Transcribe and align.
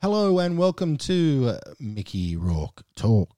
Hello 0.00 0.38
and 0.38 0.56
welcome 0.56 0.96
to 0.96 1.58
Mickey 1.80 2.36
Rourke 2.36 2.84
Talk. 2.94 3.34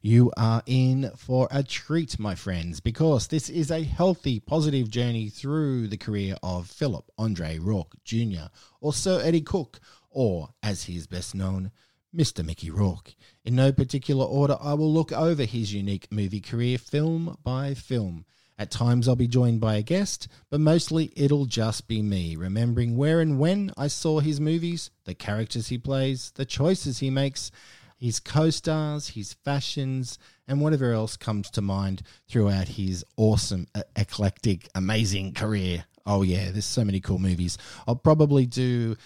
You 0.00 0.30
are 0.36 0.62
in 0.64 1.10
for 1.16 1.48
a 1.50 1.64
treat, 1.64 2.20
my 2.20 2.36
friends, 2.36 2.78
because 2.78 3.26
this 3.26 3.50
is 3.50 3.72
a 3.72 3.82
healthy, 3.82 4.38
positive 4.38 4.90
journey 4.90 5.28
through 5.28 5.88
the 5.88 5.96
career 5.96 6.36
of 6.40 6.68
Philip 6.68 7.10
Andre 7.18 7.58
Rourke 7.58 7.96
Jr., 8.04 8.46
or 8.80 8.92
Sir 8.92 9.20
Eddie 9.24 9.40
Cook, 9.40 9.80
or 10.08 10.50
as 10.62 10.84
he 10.84 10.94
is 10.94 11.08
best 11.08 11.34
known, 11.34 11.72
Mr. 12.14 12.46
Mickey 12.46 12.70
Rourke. 12.70 13.16
In 13.44 13.56
no 13.56 13.72
particular 13.72 14.24
order, 14.24 14.56
I 14.60 14.74
will 14.74 14.94
look 14.94 15.10
over 15.10 15.42
his 15.42 15.74
unique 15.74 16.12
movie 16.12 16.40
career 16.40 16.78
film 16.78 17.36
by 17.42 17.74
film 17.74 18.24
at 18.58 18.72
times, 18.72 19.06
I'll 19.06 19.14
be 19.14 19.28
joined 19.28 19.60
by 19.60 19.76
a 19.76 19.82
guest, 19.82 20.26
but 20.50 20.60
mostly 20.60 21.12
it'll 21.14 21.46
just 21.46 21.86
be 21.86 22.02
me, 22.02 22.34
remembering 22.34 22.96
where 22.96 23.20
and 23.20 23.38
when 23.38 23.70
I 23.76 23.86
saw 23.86 24.18
his 24.18 24.40
movies, 24.40 24.90
the 25.04 25.14
characters 25.14 25.68
he 25.68 25.78
plays, 25.78 26.32
the 26.34 26.44
choices 26.44 26.98
he 26.98 27.08
makes, 27.08 27.52
his 27.96 28.18
co 28.18 28.50
stars, 28.50 29.08
his 29.10 29.32
fashions, 29.32 30.18
and 30.48 30.60
whatever 30.60 30.92
else 30.92 31.16
comes 31.16 31.50
to 31.50 31.62
mind 31.62 32.02
throughout 32.28 32.68
his 32.68 33.04
awesome, 33.16 33.68
eclectic, 33.94 34.68
amazing 34.74 35.34
career. 35.34 35.84
Oh, 36.04 36.22
yeah, 36.22 36.50
there's 36.50 36.64
so 36.64 36.84
many 36.84 37.00
cool 37.00 37.18
movies. 37.20 37.58
I'll 37.86 37.94
probably 37.96 38.46
do 38.46 38.96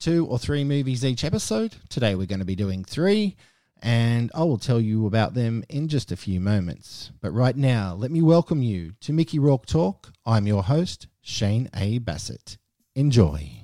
two 0.00 0.26
or 0.26 0.38
three 0.38 0.64
movies 0.64 1.04
each 1.04 1.24
episode. 1.24 1.76
Today, 1.88 2.14
we're 2.14 2.26
going 2.26 2.40
to 2.40 2.44
be 2.44 2.56
doing 2.56 2.84
three 2.84 3.36
and 3.82 4.30
I 4.34 4.44
will 4.44 4.58
tell 4.58 4.80
you 4.80 5.06
about 5.06 5.34
them 5.34 5.64
in 5.68 5.88
just 5.88 6.12
a 6.12 6.16
few 6.16 6.40
moments. 6.40 7.10
But 7.20 7.32
right 7.32 7.56
now, 7.56 7.94
let 7.94 8.10
me 8.10 8.22
welcome 8.22 8.62
you 8.62 8.92
to 9.00 9.12
Mickey 9.12 9.38
Rourke 9.38 9.66
Talk. 9.66 10.12
I'm 10.24 10.46
your 10.46 10.62
host, 10.62 11.08
Shane 11.20 11.68
A. 11.74 11.98
Bassett. 11.98 12.58
Enjoy. 12.94 13.61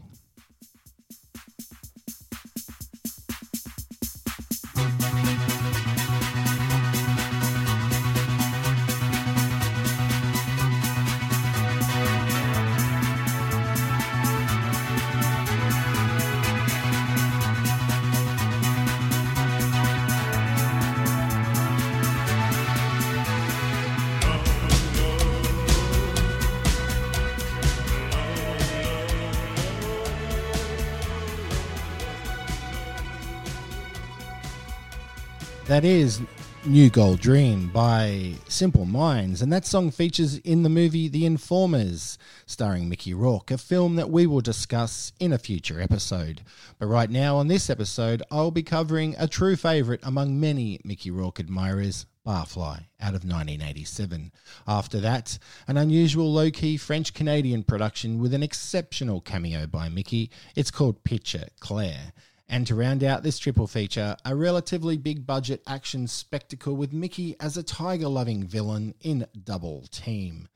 That 35.69 35.84
is 35.84 36.22
New 36.64 36.88
Gold 36.88 37.20
Dream 37.20 37.69
by 37.69 38.33
Simple 38.48 38.86
Minds, 38.86 39.42
and 39.42 39.52
that 39.52 39.66
song 39.66 39.91
features 39.91 40.38
in 40.38 40.62
the 40.62 40.70
movie 40.70 41.08
The 41.08 41.27
Informers, 41.27 42.16
starring 42.47 42.88
Mickey 42.88 43.12
Rourke, 43.12 43.50
a 43.50 43.58
film 43.58 43.96
that 43.96 44.08
we 44.08 44.27
will 44.27 44.41
discuss 44.41 45.12
in 45.20 45.30
a 45.30 45.39
future 45.39 45.78
episode. 45.78 46.41
But 46.78 46.86
right 46.86 47.11
now, 47.11 47.36
on 47.36 47.48
this 47.48 47.69
episode, 47.69 48.22
I'll 48.30 48.50
be 48.50 48.62
covering 48.62 49.14
a 49.19 49.28
true 49.28 49.56
favourite 49.56 50.00
among 50.02 50.41
many 50.41 50.80
Mickey 50.84 51.11
Rourke 51.11 51.39
admirers, 51.39 52.06
Barfly, 52.27 52.86
out 52.98 53.14
of 53.14 53.24
1987. 53.24 54.33
After 54.66 55.00
that, 55.00 55.39
an 55.66 55.77
unusual 55.77 56.33
low 56.33 56.50
key 56.50 56.78
French 56.78 57.12
Canadian 57.12 57.62
production 57.62 58.20
with 58.20 58.33
an 58.33 58.42
exceptional 58.42 59.20
cameo 59.20 59.66
by 59.66 59.91
Mickey. 59.91 60.30
It's 60.56 60.70
called 60.70 61.05
Picture 61.05 61.48
Claire. 61.61 62.14
And 62.48 62.66
to 62.66 62.74
round 62.74 63.04
out 63.04 63.22
this 63.22 63.38
triple 63.38 63.66
feature, 63.66 64.16
a 64.24 64.34
relatively 64.34 64.96
big 64.96 65.27
budget 65.27 65.62
action 65.67 66.06
spectacle 66.06 66.74
with 66.74 66.95
Mickey 66.95 67.36
as 67.39 67.56
a 67.56 67.62
tiger 67.62 68.08
loving 68.08 68.45
villain 68.45 68.95
in 69.00 69.27
Double 69.45 69.84
Team. 69.90 70.48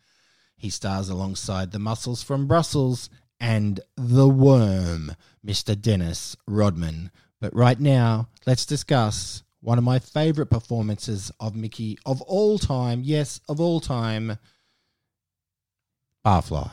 He 0.56 0.70
stars 0.70 1.10
alongside 1.10 1.70
the 1.70 1.78
muscles 1.78 2.22
from 2.22 2.46
Brussels 2.46 3.10
and 3.38 3.80
the 3.96 4.28
worm, 4.28 5.16
Mr. 5.44 5.78
Dennis 5.78 6.36
Rodman. 6.46 7.10
But 7.40 7.54
right 7.54 7.78
now, 7.78 8.28
let's 8.46 8.64
discuss 8.64 9.42
one 9.60 9.76
of 9.76 9.84
my 9.84 9.98
favourite 9.98 10.50
performances 10.50 11.30
of 11.40 11.54
Mickey 11.54 11.98
of 12.06 12.22
all 12.22 12.58
time. 12.58 13.02
Yes, 13.04 13.40
of 13.48 13.60
all 13.60 13.80
time. 13.80 14.38
Barfly. 16.24 16.70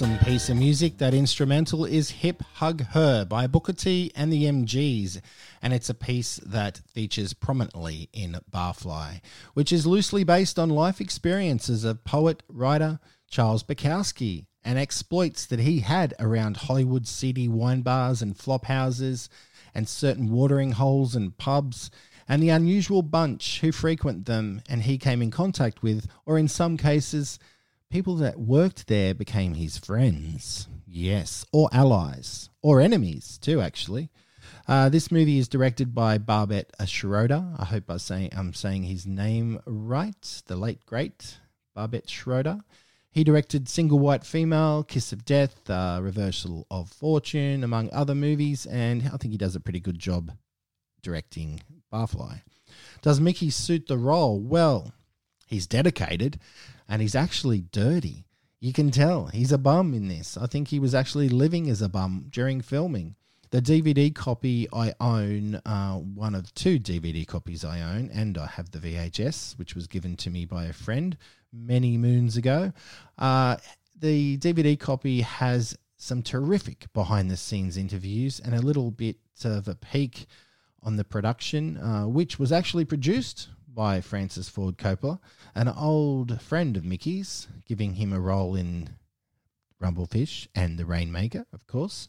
Awesome 0.00 0.18
piece 0.18 0.48
of 0.48 0.56
music, 0.56 0.98
that 0.98 1.12
instrumental, 1.12 1.84
is 1.84 2.10
Hip 2.10 2.40
Hug 2.54 2.82
Her 2.90 3.24
by 3.24 3.48
Booker 3.48 3.72
T 3.72 4.12
and 4.14 4.32
the 4.32 4.44
MGs, 4.44 5.20
and 5.60 5.72
it's 5.72 5.90
a 5.90 5.94
piece 5.94 6.36
that 6.46 6.82
features 6.94 7.32
prominently 7.32 8.08
in 8.12 8.38
Barfly, 8.48 9.20
which 9.54 9.72
is 9.72 9.88
loosely 9.88 10.22
based 10.22 10.56
on 10.56 10.70
life 10.70 11.00
experiences 11.00 11.82
of 11.82 12.04
poet, 12.04 12.44
writer 12.48 13.00
Charles 13.28 13.64
Bukowski 13.64 14.46
and 14.62 14.78
exploits 14.78 15.44
that 15.46 15.58
he 15.58 15.80
had 15.80 16.14
around 16.20 16.58
Hollywood 16.58 17.08
seedy 17.08 17.48
wine 17.48 17.82
bars 17.82 18.22
and 18.22 18.38
flop 18.38 18.66
houses 18.66 19.28
and 19.74 19.88
certain 19.88 20.30
watering 20.30 20.72
holes 20.72 21.16
and 21.16 21.36
pubs 21.36 21.90
and 22.28 22.40
the 22.40 22.50
unusual 22.50 23.02
bunch 23.02 23.62
who 23.62 23.72
frequent 23.72 24.26
them 24.26 24.62
and 24.68 24.82
he 24.82 24.96
came 24.96 25.20
in 25.20 25.32
contact 25.32 25.82
with, 25.82 26.06
or 26.24 26.38
in 26.38 26.46
some 26.46 26.76
cases, 26.76 27.40
people 27.90 28.16
that 28.16 28.38
worked 28.38 28.86
there 28.86 29.14
became 29.14 29.54
his 29.54 29.78
friends. 29.78 30.68
Yes, 30.86 31.44
or 31.52 31.68
allies, 31.72 32.50
or 32.62 32.80
enemies 32.80 33.38
too, 33.40 33.60
actually. 33.60 34.10
Uh, 34.66 34.88
this 34.88 35.10
movie 35.10 35.38
is 35.38 35.48
directed 35.48 35.94
by 35.94 36.18
Barbet 36.18 36.70
Schroeder. 36.86 37.54
I 37.58 37.64
hope 37.64 37.90
I 37.90 37.96
say 37.96 38.28
I'm 38.36 38.52
saying 38.52 38.84
his 38.84 39.06
name 39.06 39.60
right. 39.66 40.42
The 40.46 40.56
late 40.56 40.84
great 40.84 41.38
Barbet 41.74 42.08
Schroeder. 42.08 42.60
He 43.10 43.24
directed 43.24 43.68
Single 43.68 43.98
White 43.98 44.24
Female, 44.24 44.84
Kiss 44.84 45.12
of 45.12 45.24
Death, 45.24 45.68
uh, 45.70 45.98
Reversal 46.02 46.66
of 46.70 46.90
Fortune, 46.90 47.64
among 47.64 47.90
other 47.92 48.14
movies, 48.14 48.66
and 48.66 49.02
I 49.12 49.16
think 49.16 49.32
he 49.32 49.38
does 49.38 49.56
a 49.56 49.60
pretty 49.60 49.80
good 49.80 49.98
job 49.98 50.32
directing 51.02 51.60
Barfly. 51.92 52.42
Does 53.00 53.20
Mickey 53.20 53.50
suit 53.50 53.86
the 53.86 53.96
role? 53.96 54.38
Well, 54.38 54.92
he's 55.46 55.66
dedicated 55.66 56.38
and 56.88 57.02
he's 57.02 57.14
actually 57.14 57.60
dirty. 57.60 58.24
You 58.60 58.72
can 58.72 58.90
tell 58.90 59.26
he's 59.26 59.52
a 59.52 59.58
bum 59.58 59.94
in 59.94 60.08
this. 60.08 60.36
I 60.36 60.46
think 60.46 60.68
he 60.68 60.80
was 60.80 60.94
actually 60.94 61.28
living 61.28 61.68
as 61.68 61.82
a 61.82 61.88
bum 61.88 62.26
during 62.30 62.60
filming. 62.60 63.14
The 63.50 63.62
DVD 63.62 64.14
copy 64.14 64.68
I 64.72 64.92
own, 65.00 65.56
uh, 65.64 65.94
one 65.94 66.34
of 66.34 66.52
two 66.54 66.78
DVD 66.78 67.26
copies 67.26 67.64
I 67.64 67.80
own, 67.80 68.10
and 68.12 68.36
I 68.36 68.46
have 68.46 68.70
the 68.72 68.78
VHS, 68.78 69.58
which 69.58 69.74
was 69.74 69.86
given 69.86 70.16
to 70.16 70.30
me 70.30 70.44
by 70.44 70.64
a 70.64 70.72
friend 70.72 71.16
many 71.52 71.96
moons 71.96 72.36
ago. 72.36 72.72
Uh, 73.16 73.56
the 73.98 74.36
DVD 74.38 74.78
copy 74.78 75.22
has 75.22 75.78
some 75.96 76.22
terrific 76.22 76.92
behind 76.92 77.30
the 77.30 77.36
scenes 77.36 77.76
interviews 77.76 78.38
and 78.38 78.54
a 78.54 78.60
little 78.60 78.90
bit 78.90 79.16
of 79.44 79.66
a 79.66 79.74
peek 79.74 80.26
on 80.82 80.96
the 80.96 81.04
production, 81.04 81.76
uh, 81.78 82.06
which 82.06 82.38
was 82.38 82.52
actually 82.52 82.84
produced 82.84 83.48
by 83.78 84.00
Francis 84.00 84.48
Ford 84.48 84.76
Coppola, 84.76 85.20
an 85.54 85.68
old 85.68 86.42
friend 86.42 86.76
of 86.76 86.84
Mickey's, 86.84 87.46
giving 87.64 87.94
him 87.94 88.12
a 88.12 88.18
role 88.18 88.56
in 88.56 88.90
Rumblefish 89.80 90.48
and 90.52 90.76
The 90.76 90.84
Rainmaker, 90.84 91.46
of 91.52 91.64
course. 91.68 92.08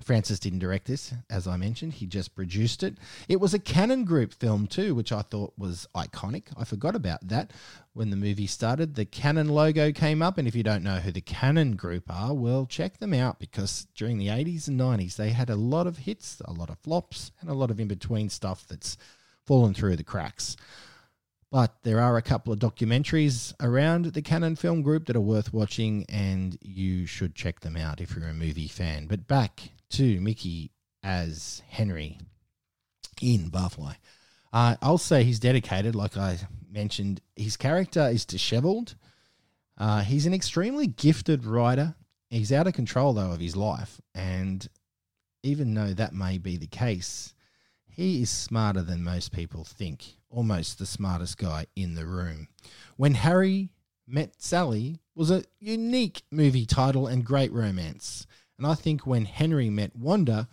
Francis 0.00 0.38
didn't 0.38 0.60
direct 0.60 0.86
this, 0.86 1.12
as 1.28 1.48
I 1.48 1.56
mentioned. 1.56 1.94
He 1.94 2.06
just 2.06 2.36
produced 2.36 2.84
it. 2.84 2.98
It 3.28 3.40
was 3.40 3.52
a 3.52 3.58
Cannon 3.58 4.04
Group 4.04 4.32
film, 4.32 4.68
too, 4.68 4.94
which 4.94 5.10
I 5.10 5.22
thought 5.22 5.54
was 5.58 5.88
iconic. 5.92 6.44
I 6.56 6.62
forgot 6.62 6.94
about 6.94 7.26
that 7.26 7.50
when 7.94 8.10
the 8.10 8.16
movie 8.16 8.46
started. 8.46 8.94
The 8.94 9.04
Cannon 9.04 9.48
logo 9.48 9.90
came 9.90 10.22
up, 10.22 10.38
and 10.38 10.46
if 10.46 10.54
you 10.54 10.62
don't 10.62 10.84
know 10.84 11.00
who 11.00 11.10
the 11.10 11.20
Cannon 11.20 11.74
Group 11.74 12.04
are, 12.08 12.32
well, 12.32 12.64
check 12.64 12.98
them 12.98 13.12
out 13.12 13.40
because 13.40 13.88
during 13.96 14.18
the 14.18 14.28
80s 14.28 14.68
and 14.68 14.78
90s, 14.78 15.16
they 15.16 15.30
had 15.30 15.50
a 15.50 15.56
lot 15.56 15.88
of 15.88 15.98
hits, 15.98 16.40
a 16.44 16.52
lot 16.52 16.70
of 16.70 16.78
flops, 16.78 17.32
and 17.40 17.50
a 17.50 17.54
lot 17.54 17.72
of 17.72 17.80
in 17.80 17.88
between 17.88 18.28
stuff 18.28 18.68
that's 18.68 18.96
fallen 19.44 19.74
through 19.74 19.96
the 19.96 20.04
cracks. 20.04 20.56
But 21.52 21.82
there 21.82 22.00
are 22.00 22.16
a 22.16 22.22
couple 22.22 22.50
of 22.50 22.58
documentaries 22.60 23.52
around 23.60 24.06
the 24.06 24.22
Cannon 24.22 24.56
Film 24.56 24.80
Group 24.80 25.04
that 25.04 25.16
are 25.16 25.20
worth 25.20 25.52
watching, 25.52 26.06
and 26.08 26.56
you 26.62 27.04
should 27.04 27.34
check 27.34 27.60
them 27.60 27.76
out 27.76 28.00
if 28.00 28.16
you're 28.16 28.26
a 28.26 28.32
movie 28.32 28.68
fan. 28.68 29.06
But 29.06 29.28
back 29.28 29.72
to 29.90 30.18
Mickey 30.22 30.70
as 31.02 31.60
Henry 31.68 32.18
in 33.20 33.50
Barfly. 33.50 33.96
Uh, 34.50 34.76
I'll 34.80 34.96
say 34.96 35.24
he's 35.24 35.38
dedicated, 35.38 35.94
like 35.94 36.16
I 36.16 36.38
mentioned. 36.70 37.20
His 37.36 37.58
character 37.58 38.08
is 38.08 38.24
disheveled. 38.24 38.94
Uh, 39.76 40.00
he's 40.00 40.24
an 40.24 40.32
extremely 40.32 40.86
gifted 40.86 41.44
writer. 41.44 41.94
He's 42.30 42.50
out 42.50 42.66
of 42.66 42.72
control, 42.72 43.12
though, 43.12 43.32
of 43.32 43.40
his 43.40 43.56
life. 43.56 44.00
And 44.14 44.66
even 45.42 45.74
though 45.74 45.92
that 45.92 46.14
may 46.14 46.38
be 46.38 46.56
the 46.56 46.66
case, 46.66 47.34
he 47.94 48.22
is 48.22 48.30
smarter 48.30 48.82
than 48.82 49.04
most 49.04 49.32
people 49.32 49.64
think 49.64 50.14
almost 50.30 50.78
the 50.78 50.86
smartest 50.86 51.36
guy 51.38 51.66
in 51.76 51.94
the 51.94 52.06
room. 52.06 52.48
When 52.96 53.14
Harry 53.14 53.70
Met 54.06 54.42
Sally 54.42 54.98
was 55.14 55.30
a 55.30 55.44
unique 55.60 56.22
movie 56.30 56.66
title 56.66 57.06
and 57.06 57.24
great 57.24 57.52
romance. 57.52 58.26
And 58.58 58.66
I 58.66 58.74
think 58.74 59.06
When 59.06 59.26
Henry 59.26 59.70
Met 59.70 59.94
Wanda 59.96 60.48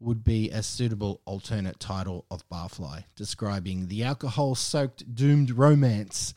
would 0.00 0.24
be 0.24 0.50
a 0.50 0.62
suitable 0.62 1.20
alternate 1.24 1.78
title 1.80 2.26
of 2.30 2.48
Barfly, 2.48 3.04
describing 3.16 3.86
the 3.86 4.02
alcohol 4.02 4.54
soaked 4.54 5.14
doomed 5.14 5.50
romance 5.52 6.34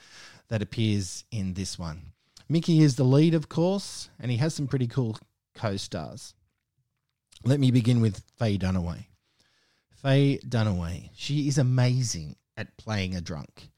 that 0.50 0.62
appears 0.62 1.24
in 1.32 1.54
this 1.54 1.78
one. 1.80 2.14
Mickey 2.48 2.82
is 2.82 2.96
the 2.96 3.04
lead, 3.04 3.34
of 3.34 3.50
course, 3.50 4.10
and 4.20 4.30
he 4.30 4.38
has 4.38 4.54
some 4.54 4.68
pretty 4.68 4.88
cool 4.88 5.18
co 5.56 5.78
stars. 5.78 6.34
Let 7.44 7.60
me 7.60 7.72
begin 7.72 8.02
with 8.02 8.24
Faye 8.38 8.58
Dunaway. 8.58 9.06
Faye 10.06 10.38
Dunaway, 10.48 11.10
she 11.16 11.48
is 11.48 11.58
amazing 11.58 12.36
at 12.56 12.78
playing 12.78 13.16
a 13.16 13.22
drunk. 13.22 13.72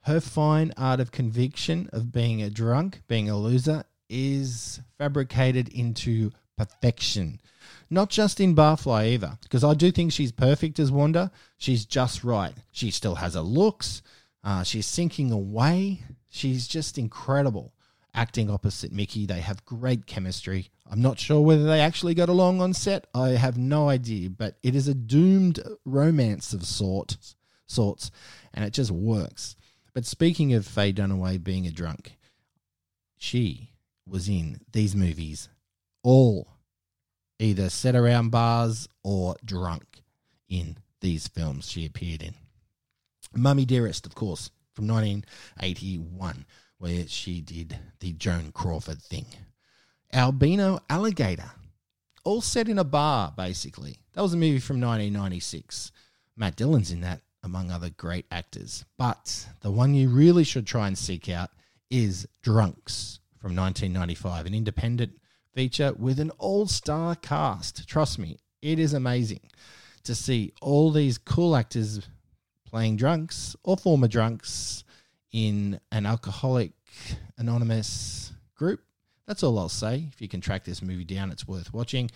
Her 0.00 0.20
fine 0.20 0.72
art 0.76 0.98
of 0.98 1.12
conviction 1.12 1.88
of 1.92 2.10
being 2.10 2.42
a 2.42 2.50
drunk, 2.50 3.02
being 3.06 3.30
a 3.30 3.38
loser, 3.38 3.84
is 4.08 4.80
fabricated 4.98 5.68
into 5.68 6.32
perfection. 6.56 7.40
Not 7.88 8.10
just 8.10 8.40
in 8.40 8.56
Barfly 8.56 9.12
either, 9.12 9.38
because 9.40 9.62
I 9.62 9.74
do 9.74 9.92
think 9.92 10.10
she's 10.10 10.32
perfect 10.32 10.80
as 10.80 10.90
Wanda. 10.90 11.30
She's 11.58 11.84
just 11.84 12.24
right. 12.24 12.54
She 12.72 12.90
still 12.90 13.14
has 13.14 13.34
her 13.34 13.40
looks. 13.40 14.02
Uh, 14.42 14.64
she's 14.64 14.86
sinking 14.86 15.30
away. 15.30 16.00
She's 16.28 16.66
just 16.66 16.98
incredible 16.98 17.72
acting 18.18 18.50
opposite 18.50 18.90
Mickey. 18.90 19.26
They 19.26 19.40
have 19.40 19.64
great 19.64 20.06
chemistry. 20.06 20.70
I'm 20.90 21.00
not 21.00 21.20
sure 21.20 21.40
whether 21.40 21.64
they 21.64 21.80
actually 21.80 22.14
got 22.14 22.28
along 22.28 22.60
on 22.60 22.74
set. 22.74 23.06
I 23.14 23.30
have 23.30 23.56
no 23.56 23.88
idea, 23.88 24.28
but 24.28 24.58
it 24.62 24.74
is 24.74 24.88
a 24.88 24.94
doomed 24.94 25.60
romance 25.84 26.52
of 26.52 26.66
sorts 26.66 27.36
sorts, 27.68 28.10
and 28.52 28.64
it 28.64 28.72
just 28.72 28.90
works. 28.90 29.54
But 29.94 30.04
speaking 30.04 30.52
of 30.54 30.66
Faye 30.66 30.92
Dunaway 30.92 31.42
being 31.42 31.66
a 31.66 31.70
drunk, 31.70 32.16
she 33.16 33.70
was 34.06 34.28
in 34.28 34.60
these 34.72 34.96
movies 34.96 35.48
all 36.02 36.48
either 37.38 37.68
set 37.68 37.94
around 37.94 38.30
bars 38.30 38.88
or 39.04 39.36
drunk 39.44 40.02
in 40.48 40.76
these 41.00 41.28
films 41.28 41.70
she 41.70 41.86
appeared 41.86 42.22
in. 42.22 42.34
Mummy 43.32 43.64
Dearest, 43.64 44.06
of 44.06 44.14
course, 44.14 44.50
from 44.72 44.88
1981, 44.88 46.46
where 46.78 47.06
she 47.06 47.40
did 47.40 47.78
the 48.00 48.12
Joan 48.12 48.52
Crawford 48.52 49.02
thing. 49.02 49.26
Albino 50.12 50.80
Alligator, 50.88 51.50
all 52.24 52.40
set 52.40 52.68
in 52.68 52.78
a 52.78 52.84
bar, 52.84 53.32
basically. 53.36 53.98
That 54.14 54.22
was 54.22 54.32
a 54.34 54.36
movie 54.36 54.58
from 54.58 54.80
1996. 54.80 55.92
Matt 56.36 56.56
Dillon's 56.56 56.90
in 56.90 57.00
that 57.02 57.22
among 57.42 57.70
other 57.70 57.90
great 57.90 58.26
actors. 58.30 58.84
But 58.96 59.46
the 59.60 59.70
one 59.70 59.94
you 59.94 60.08
really 60.08 60.44
should 60.44 60.66
try 60.66 60.86
and 60.86 60.96
seek 60.96 61.28
out 61.28 61.50
is 61.90 62.26
Drunks 62.42 63.20
from 63.38 63.54
1995, 63.54 64.46
an 64.46 64.54
independent 64.54 65.12
feature 65.54 65.92
with 65.94 66.20
an 66.20 66.30
all 66.38 66.66
star 66.66 67.14
cast. 67.14 67.88
Trust 67.88 68.18
me, 68.18 68.38
it 68.62 68.78
is 68.78 68.92
amazing 68.94 69.40
to 70.04 70.14
see 70.14 70.52
all 70.60 70.90
these 70.90 71.18
cool 71.18 71.56
actors 71.56 72.08
playing 72.64 72.96
drunks 72.96 73.56
or 73.62 73.76
former 73.76 74.08
drunks 74.08 74.84
in 75.32 75.80
an 75.92 76.06
alcoholic 76.06 76.72
anonymous 77.36 78.32
group. 78.54 78.80
That's 79.26 79.42
all 79.42 79.58
I'll 79.58 79.68
say. 79.68 80.08
If 80.12 80.22
you 80.22 80.28
can 80.28 80.40
track 80.40 80.64
this 80.64 80.82
movie 80.82 81.04
down, 81.04 81.30
it's 81.30 81.46
worth 81.46 81.72
watching. 81.72 82.10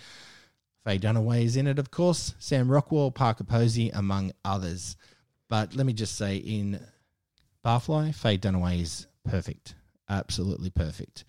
Faye 0.85 0.99
Dunaway 0.99 1.45
is 1.45 1.57
in 1.57 1.67
it, 1.67 1.79
of 1.79 1.91
course. 1.91 2.35
Sam 2.39 2.71
Rockwell, 2.71 3.11
Parker 3.11 3.45
Posey, 3.45 3.91
among 3.91 4.33
others. 4.45 4.97
But 5.49 5.77
let 5.77 5.87
me 5.87 5.93
just 5.93 6.17
say, 6.17 6.37
in 6.37 6.81
Barfly, 7.65 8.15
Faye 8.15 8.39
Dunaway 8.39 8.81
is 8.81 9.07
perfect, 9.25 9.75
absolutely 10.09 10.71
perfect. 10.71 11.25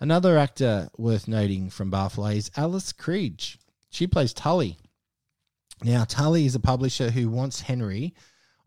Another 0.00 0.38
actor 0.38 0.88
worth 0.96 1.28
noting 1.28 1.70
from 1.70 1.90
Barfly 1.90 2.36
is 2.36 2.50
Alice 2.56 2.92
Krige. 2.92 3.58
She 3.90 4.06
plays 4.06 4.32
Tully. 4.32 4.78
Now, 5.82 6.04
Tully 6.04 6.46
is 6.46 6.54
a 6.54 6.60
publisher 6.60 7.10
who 7.10 7.28
wants 7.28 7.60
Henry 7.60 8.14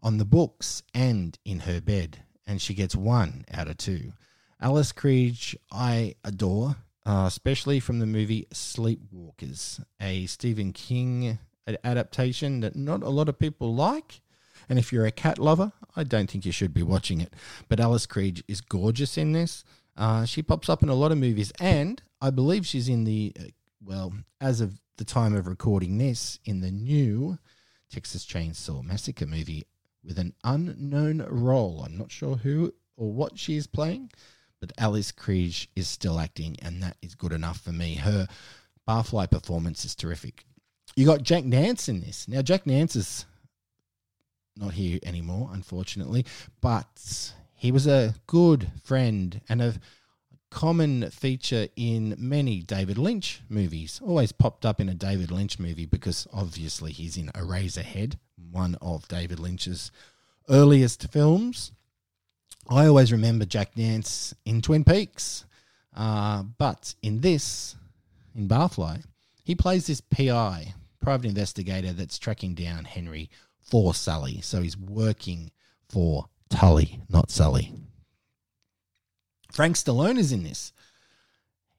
on 0.01 0.17
the 0.17 0.25
books 0.25 0.83
and 0.93 1.37
in 1.43 1.59
her 1.61 1.81
bed, 1.81 2.23
and 2.51 2.61
she 2.61 2.73
gets 2.73 2.97
one 2.97 3.45
out 3.53 3.69
of 3.69 3.77
two. 3.77 4.11
Alice 4.59 4.91
Krige, 4.91 5.55
I 5.71 6.15
adore, 6.25 6.75
uh, 7.05 7.23
especially 7.25 7.79
from 7.79 7.99
the 7.99 8.05
movie 8.05 8.45
Sleepwalkers, 8.53 9.81
a 10.01 10.25
Stephen 10.25 10.73
King 10.73 11.39
adaptation 11.85 12.59
that 12.59 12.75
not 12.75 13.03
a 13.03 13.09
lot 13.09 13.29
of 13.29 13.39
people 13.39 13.73
like. 13.73 14.19
And 14.67 14.77
if 14.77 14.91
you're 14.91 15.05
a 15.05 15.11
cat 15.11 15.39
lover, 15.39 15.71
I 15.95 16.03
don't 16.03 16.29
think 16.29 16.45
you 16.45 16.51
should 16.51 16.73
be 16.73 16.83
watching 16.83 17.21
it. 17.21 17.33
But 17.69 17.79
Alice 17.79 18.05
Krige 18.05 18.43
is 18.49 18.59
gorgeous 18.59 19.17
in 19.17 19.31
this. 19.31 19.63
Uh, 19.95 20.25
she 20.25 20.43
pops 20.43 20.67
up 20.67 20.83
in 20.83 20.89
a 20.89 20.93
lot 20.93 21.13
of 21.13 21.17
movies, 21.17 21.53
and 21.57 22.01
I 22.19 22.31
believe 22.31 22.65
she's 22.65 22.89
in 22.89 23.05
the, 23.05 23.31
uh, 23.39 23.43
well, 23.81 24.13
as 24.41 24.59
of 24.59 24.81
the 24.97 25.05
time 25.05 25.33
of 25.33 25.47
recording 25.47 25.97
this, 25.97 26.37
in 26.43 26.59
the 26.59 26.71
new 26.71 27.39
Texas 27.89 28.25
Chainsaw 28.25 28.83
Massacre 28.83 29.25
movie 29.25 29.65
with 30.03 30.19
an 30.19 30.33
unknown 30.43 31.25
role. 31.29 31.83
I'm 31.85 31.97
not 31.97 32.11
sure 32.11 32.35
who 32.35 32.73
or 32.97 33.11
what 33.11 33.37
she 33.37 33.55
is 33.55 33.67
playing, 33.67 34.11
but 34.59 34.73
Alice 34.77 35.11
Krige 35.11 35.67
is 35.75 35.87
still 35.87 36.19
acting, 36.19 36.57
and 36.61 36.81
that 36.83 36.97
is 37.01 37.15
good 37.15 37.33
enough 37.33 37.59
for 37.61 37.71
me. 37.71 37.95
Her 37.95 38.27
barfly 38.87 39.29
performance 39.29 39.85
is 39.85 39.95
terrific. 39.95 40.45
You 40.95 41.05
got 41.05 41.23
Jack 41.23 41.45
Nance 41.45 41.87
in 41.87 42.01
this. 42.01 42.27
Now, 42.27 42.41
Jack 42.41 42.67
Nance 42.67 42.95
is 42.95 43.25
not 44.57 44.73
here 44.73 44.99
anymore, 45.03 45.49
unfortunately. 45.53 46.25
But 46.59 47.33
he 47.55 47.71
was 47.71 47.87
a 47.87 48.15
good 48.27 48.71
friend 48.83 49.41
and 49.47 49.61
a 49.61 49.75
common 50.51 51.09
feature 51.09 51.67
in 51.75 52.15
many 52.19 52.61
David 52.61 52.97
Lynch 52.99 53.41
movies. 53.49 53.99
Always 54.03 54.31
popped 54.31 54.65
up 54.65 54.79
in 54.79 54.89
a 54.89 54.93
David 54.93 55.31
Lynch 55.31 55.57
movie 55.57 55.85
because 55.87 56.27
obviously 56.31 56.91
he's 56.91 57.17
in 57.17 57.29
Eraserhead, 57.29 58.17
one 58.51 58.75
of 58.81 59.07
David 59.07 59.39
Lynch's 59.39 59.91
earliest 60.49 61.07
films. 61.11 61.71
I 62.69 62.85
always 62.85 63.11
remember 63.11 63.45
Jack 63.45 63.75
Nance 63.75 64.35
in 64.45 64.61
Twin 64.61 64.83
Peaks. 64.83 65.45
Uh, 65.95 66.43
but 66.43 66.93
in 67.01 67.21
this, 67.21 67.75
in 68.35 68.47
Barfly, 68.47 69.03
he 69.43 69.55
plays 69.55 69.87
this 69.87 70.01
PI, 70.01 70.73
private 71.01 71.27
investigator 71.27 71.91
that's 71.91 72.19
tracking 72.19 72.53
down 72.53 72.85
Henry 72.85 73.29
for 73.59 73.93
Sully. 73.93 74.41
So 74.41 74.61
he's 74.61 74.77
working 74.77 75.51
for 75.89 76.25
Tully, 76.49 77.01
not 77.09 77.31
Sully. 77.31 77.73
Frank 79.51 79.75
Stallone 79.75 80.17
is 80.17 80.31
in 80.31 80.43
this. 80.43 80.73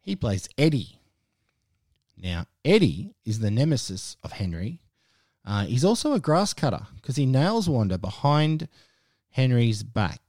He 0.00 0.16
plays 0.16 0.48
Eddie. 0.58 0.98
Now, 2.16 2.46
Eddie 2.64 3.14
is 3.24 3.40
the 3.40 3.50
nemesis 3.50 4.16
of 4.22 4.32
Henry. 4.32 4.80
Uh, 5.44 5.64
he's 5.64 5.84
also 5.84 6.12
a 6.12 6.20
grass 6.20 6.52
cutter 6.54 6.86
because 6.96 7.16
he 7.16 7.26
nails 7.26 7.68
Wanda 7.68 7.98
behind 7.98 8.68
Henry's 9.30 9.82
back. 9.82 10.20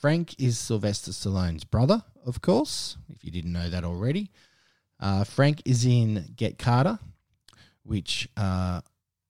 Frank 0.00 0.34
is 0.38 0.58
Sylvester 0.58 1.10
Stallone's 1.10 1.64
brother, 1.64 2.02
of 2.24 2.40
course, 2.40 2.96
if 3.14 3.22
you 3.24 3.30
didn't 3.30 3.52
know 3.52 3.68
that 3.68 3.84
already. 3.84 4.30
Uh, 4.98 5.24
Frank 5.24 5.60
is 5.66 5.84
in 5.84 6.32
Get 6.36 6.58
Carter, 6.58 6.98
which 7.82 8.28
uh, 8.36 8.80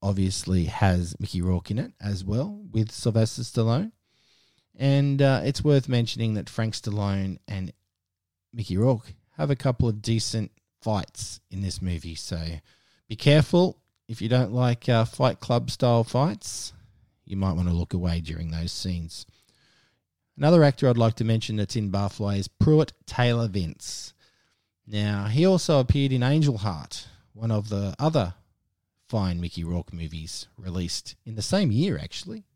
obviously 0.02 0.66
has 0.66 1.18
Mickey 1.18 1.42
Rourke 1.42 1.70
in 1.70 1.78
it 1.78 1.92
as 2.00 2.24
well 2.24 2.60
with 2.70 2.92
Sylvester 2.92 3.42
Stallone. 3.42 3.92
And 4.80 5.20
uh, 5.20 5.42
it's 5.44 5.62
worth 5.62 5.90
mentioning 5.90 6.34
that 6.34 6.48
Frank 6.48 6.72
Stallone 6.72 7.38
and 7.46 7.70
Mickey 8.50 8.78
Rourke 8.78 9.12
have 9.36 9.50
a 9.50 9.56
couple 9.56 9.86
of 9.90 10.00
decent 10.00 10.52
fights 10.80 11.38
in 11.50 11.60
this 11.60 11.82
movie. 11.82 12.14
So 12.14 12.40
be 13.06 13.14
careful 13.14 13.76
if 14.08 14.22
you 14.22 14.30
don't 14.30 14.52
like 14.52 14.88
uh, 14.88 15.04
Fight 15.04 15.38
Club 15.38 15.70
style 15.70 16.02
fights. 16.02 16.72
You 17.26 17.36
might 17.36 17.52
want 17.52 17.68
to 17.68 17.74
look 17.74 17.92
away 17.92 18.22
during 18.22 18.50
those 18.50 18.72
scenes. 18.72 19.26
Another 20.34 20.64
actor 20.64 20.88
I'd 20.88 20.96
like 20.96 21.16
to 21.16 21.24
mention 21.24 21.56
that's 21.56 21.76
in 21.76 21.92
Barfly 21.92 22.38
is 22.38 22.48
Pruitt 22.48 22.94
Taylor 23.04 23.48
Vince. 23.48 24.14
Now, 24.86 25.26
he 25.26 25.44
also 25.44 25.78
appeared 25.78 26.10
in 26.10 26.22
Angel 26.22 26.56
Heart, 26.56 27.06
one 27.34 27.50
of 27.50 27.68
the 27.68 27.94
other 27.98 28.32
fine 29.06 29.42
Mickey 29.42 29.62
Rourke 29.62 29.92
movies 29.92 30.48
released 30.56 31.16
in 31.26 31.34
the 31.34 31.42
same 31.42 31.70
year, 31.70 31.98
actually, 31.98 32.46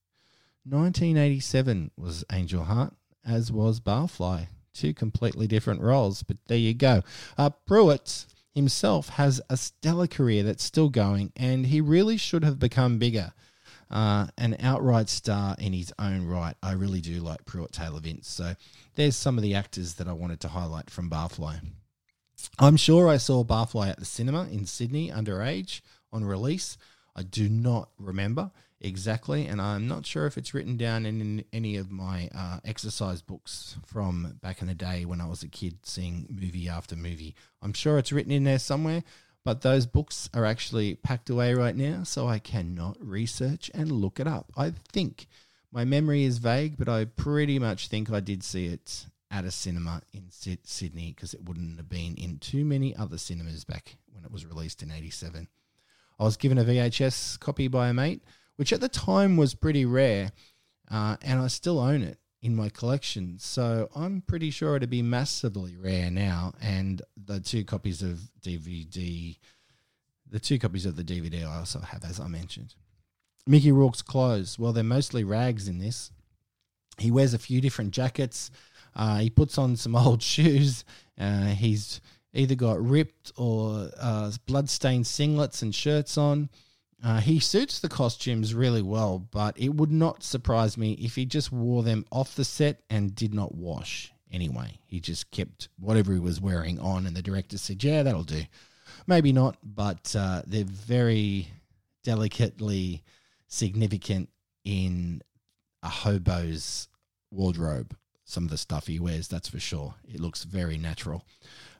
1987 0.64 1.90
was 1.96 2.24
Angel 2.32 2.64
Heart, 2.64 2.94
as 3.26 3.52
was 3.52 3.80
Barfly. 3.80 4.48
Two 4.72 4.94
completely 4.94 5.46
different 5.46 5.82
roles, 5.82 6.22
but 6.22 6.38
there 6.46 6.58
you 6.58 6.74
go. 6.74 7.02
Uh, 7.36 7.50
Pruitt 7.50 8.26
himself 8.54 9.10
has 9.10 9.40
a 9.50 9.56
stellar 9.56 10.06
career 10.06 10.42
that's 10.42 10.64
still 10.64 10.88
going, 10.88 11.32
and 11.36 11.66
he 11.66 11.80
really 11.80 12.16
should 12.16 12.44
have 12.44 12.58
become 12.58 12.98
bigger. 12.98 13.32
Uh, 13.90 14.26
an 14.38 14.56
outright 14.60 15.08
star 15.10 15.54
in 15.58 15.72
his 15.74 15.92
own 15.98 16.26
right. 16.26 16.56
I 16.62 16.72
really 16.72 17.00
do 17.00 17.20
like 17.20 17.44
Pruitt 17.44 17.72
Taylor 17.72 18.00
Vince. 18.00 18.28
So 18.28 18.54
there's 18.94 19.16
some 19.16 19.36
of 19.36 19.42
the 19.42 19.54
actors 19.54 19.94
that 19.94 20.08
I 20.08 20.12
wanted 20.12 20.40
to 20.40 20.48
highlight 20.48 20.88
from 20.88 21.10
Barfly. 21.10 21.60
I'm 22.58 22.76
sure 22.76 23.08
I 23.08 23.18
saw 23.18 23.44
Barfly 23.44 23.90
at 23.90 23.98
the 23.98 24.04
cinema 24.04 24.48
in 24.50 24.64
Sydney 24.66 25.10
underage 25.10 25.82
on 26.12 26.24
release. 26.24 26.78
I 27.14 27.22
do 27.22 27.48
not 27.48 27.90
remember 27.98 28.50
exactly, 28.84 29.46
and 29.46 29.60
I'm 29.60 29.88
not 29.88 30.06
sure 30.06 30.26
if 30.26 30.38
it's 30.38 30.54
written 30.54 30.76
down 30.76 31.06
in 31.06 31.44
any 31.52 31.76
of 31.76 31.90
my 31.90 32.28
uh, 32.34 32.60
exercise 32.64 33.22
books 33.22 33.76
from 33.86 34.38
back 34.42 34.60
in 34.60 34.68
the 34.68 34.74
day 34.74 35.04
when 35.04 35.20
I 35.20 35.26
was 35.26 35.42
a 35.42 35.48
kid 35.48 35.78
seeing 35.84 36.26
movie 36.30 36.68
after 36.68 36.94
movie. 36.94 37.34
I'm 37.62 37.72
sure 37.72 37.98
it's 37.98 38.12
written 38.12 38.32
in 38.32 38.44
there 38.44 38.58
somewhere, 38.58 39.02
but 39.44 39.62
those 39.62 39.86
books 39.86 40.28
are 40.34 40.44
actually 40.44 40.94
packed 40.94 41.30
away 41.30 41.54
right 41.54 41.74
now, 41.74 42.04
so 42.04 42.28
I 42.28 42.38
cannot 42.38 42.96
research 43.00 43.70
and 43.74 43.90
look 43.90 44.20
it 44.20 44.26
up. 44.26 44.52
I 44.56 44.72
think 44.92 45.26
my 45.72 45.84
memory 45.84 46.24
is 46.24 46.38
vague, 46.38 46.76
but 46.76 46.88
I 46.88 47.06
pretty 47.06 47.58
much 47.58 47.88
think 47.88 48.12
I 48.12 48.20
did 48.20 48.44
see 48.44 48.66
it 48.66 49.06
at 49.30 49.44
a 49.44 49.50
cinema 49.50 50.02
in 50.12 50.30
Sydney 50.30 51.12
because 51.14 51.34
it 51.34 51.44
wouldn't 51.44 51.78
have 51.78 51.88
been 51.88 52.14
in 52.14 52.38
too 52.38 52.64
many 52.64 52.94
other 52.94 53.18
cinemas 53.18 53.64
back 53.64 53.96
when 54.12 54.24
it 54.24 54.30
was 54.30 54.46
released 54.46 54.82
in 54.82 54.92
87. 54.92 55.48
I 56.18 56.24
was 56.24 56.36
given 56.36 56.58
a 56.58 56.64
VHS 56.64 57.40
copy 57.40 57.66
by 57.66 57.88
a 57.88 57.94
mate, 57.94 58.22
which 58.56 58.72
at 58.72 58.80
the 58.80 58.88
time 58.88 59.36
was 59.36 59.54
pretty 59.54 59.84
rare, 59.84 60.32
uh, 60.90 61.16
and 61.22 61.40
I 61.40 61.48
still 61.48 61.78
own 61.78 62.02
it 62.02 62.18
in 62.44 62.54
my 62.54 62.68
collection. 62.68 63.38
So 63.38 63.88
I'm 63.96 64.20
pretty 64.20 64.50
sure 64.50 64.76
it'd 64.76 64.90
be 64.90 65.02
massively 65.02 65.76
rare 65.76 66.10
now. 66.10 66.52
And 66.60 67.00
the 67.16 67.40
two 67.40 67.64
copies 67.64 68.02
of 68.02 68.20
DVD, 68.42 69.38
the 70.30 70.38
two 70.38 70.58
copies 70.58 70.84
of 70.84 70.96
the 70.96 71.02
DVD 71.02 71.46
I 71.46 71.56
also 71.56 71.80
have, 71.80 72.04
as 72.04 72.20
I 72.20 72.28
mentioned. 72.28 72.74
Mickey 73.46 73.72
Rourke's 73.72 74.02
clothes, 74.02 74.58
well, 74.58 74.74
they're 74.74 74.84
mostly 74.84 75.24
rags 75.24 75.68
in 75.68 75.78
this. 75.78 76.10
He 76.98 77.10
wears 77.10 77.34
a 77.34 77.38
few 77.38 77.62
different 77.62 77.92
jackets. 77.92 78.50
Uh, 78.94 79.18
he 79.18 79.30
puts 79.30 79.56
on 79.56 79.76
some 79.76 79.96
old 79.96 80.22
shoes. 80.22 80.84
Uh, 81.18 81.46
he's 81.46 82.02
either 82.34 82.54
got 82.54 82.82
ripped 82.84 83.32
or 83.36 83.90
uh, 83.98 84.30
blood-stained 84.46 85.04
singlets 85.04 85.62
and 85.62 85.74
shirts 85.74 86.18
on. 86.18 86.50
Uh, 87.04 87.20
he 87.20 87.38
suits 87.38 87.80
the 87.80 87.88
costumes 87.88 88.54
really 88.54 88.80
well, 88.80 89.18
but 89.30 89.60
it 89.60 89.68
would 89.74 89.92
not 89.92 90.22
surprise 90.22 90.78
me 90.78 90.92
if 90.92 91.14
he 91.16 91.26
just 91.26 91.52
wore 91.52 91.82
them 91.82 92.06
off 92.10 92.34
the 92.34 92.44
set 92.46 92.80
and 92.88 93.14
did 93.14 93.34
not 93.34 93.54
wash 93.54 94.10
anyway. 94.32 94.78
He 94.86 95.00
just 95.00 95.30
kept 95.30 95.68
whatever 95.78 96.14
he 96.14 96.18
was 96.18 96.40
wearing 96.40 96.80
on, 96.80 97.06
and 97.06 97.14
the 97.14 97.20
director 97.20 97.58
said, 97.58 97.84
Yeah, 97.84 98.02
that'll 98.02 98.24
do. 98.24 98.44
Maybe 99.06 99.32
not, 99.32 99.58
but 99.62 100.16
uh, 100.18 100.42
they're 100.46 100.64
very 100.64 101.48
delicately 102.04 103.02
significant 103.48 104.30
in 104.64 105.20
a 105.82 105.88
hobo's 105.88 106.88
wardrobe. 107.30 107.94
Some 108.24 108.44
of 108.44 108.50
the 108.50 108.56
stuff 108.56 108.86
he 108.86 108.98
wears, 108.98 109.28
that's 109.28 109.50
for 109.50 109.60
sure. 109.60 109.94
It 110.08 110.20
looks 110.20 110.44
very 110.44 110.78
natural. 110.78 111.26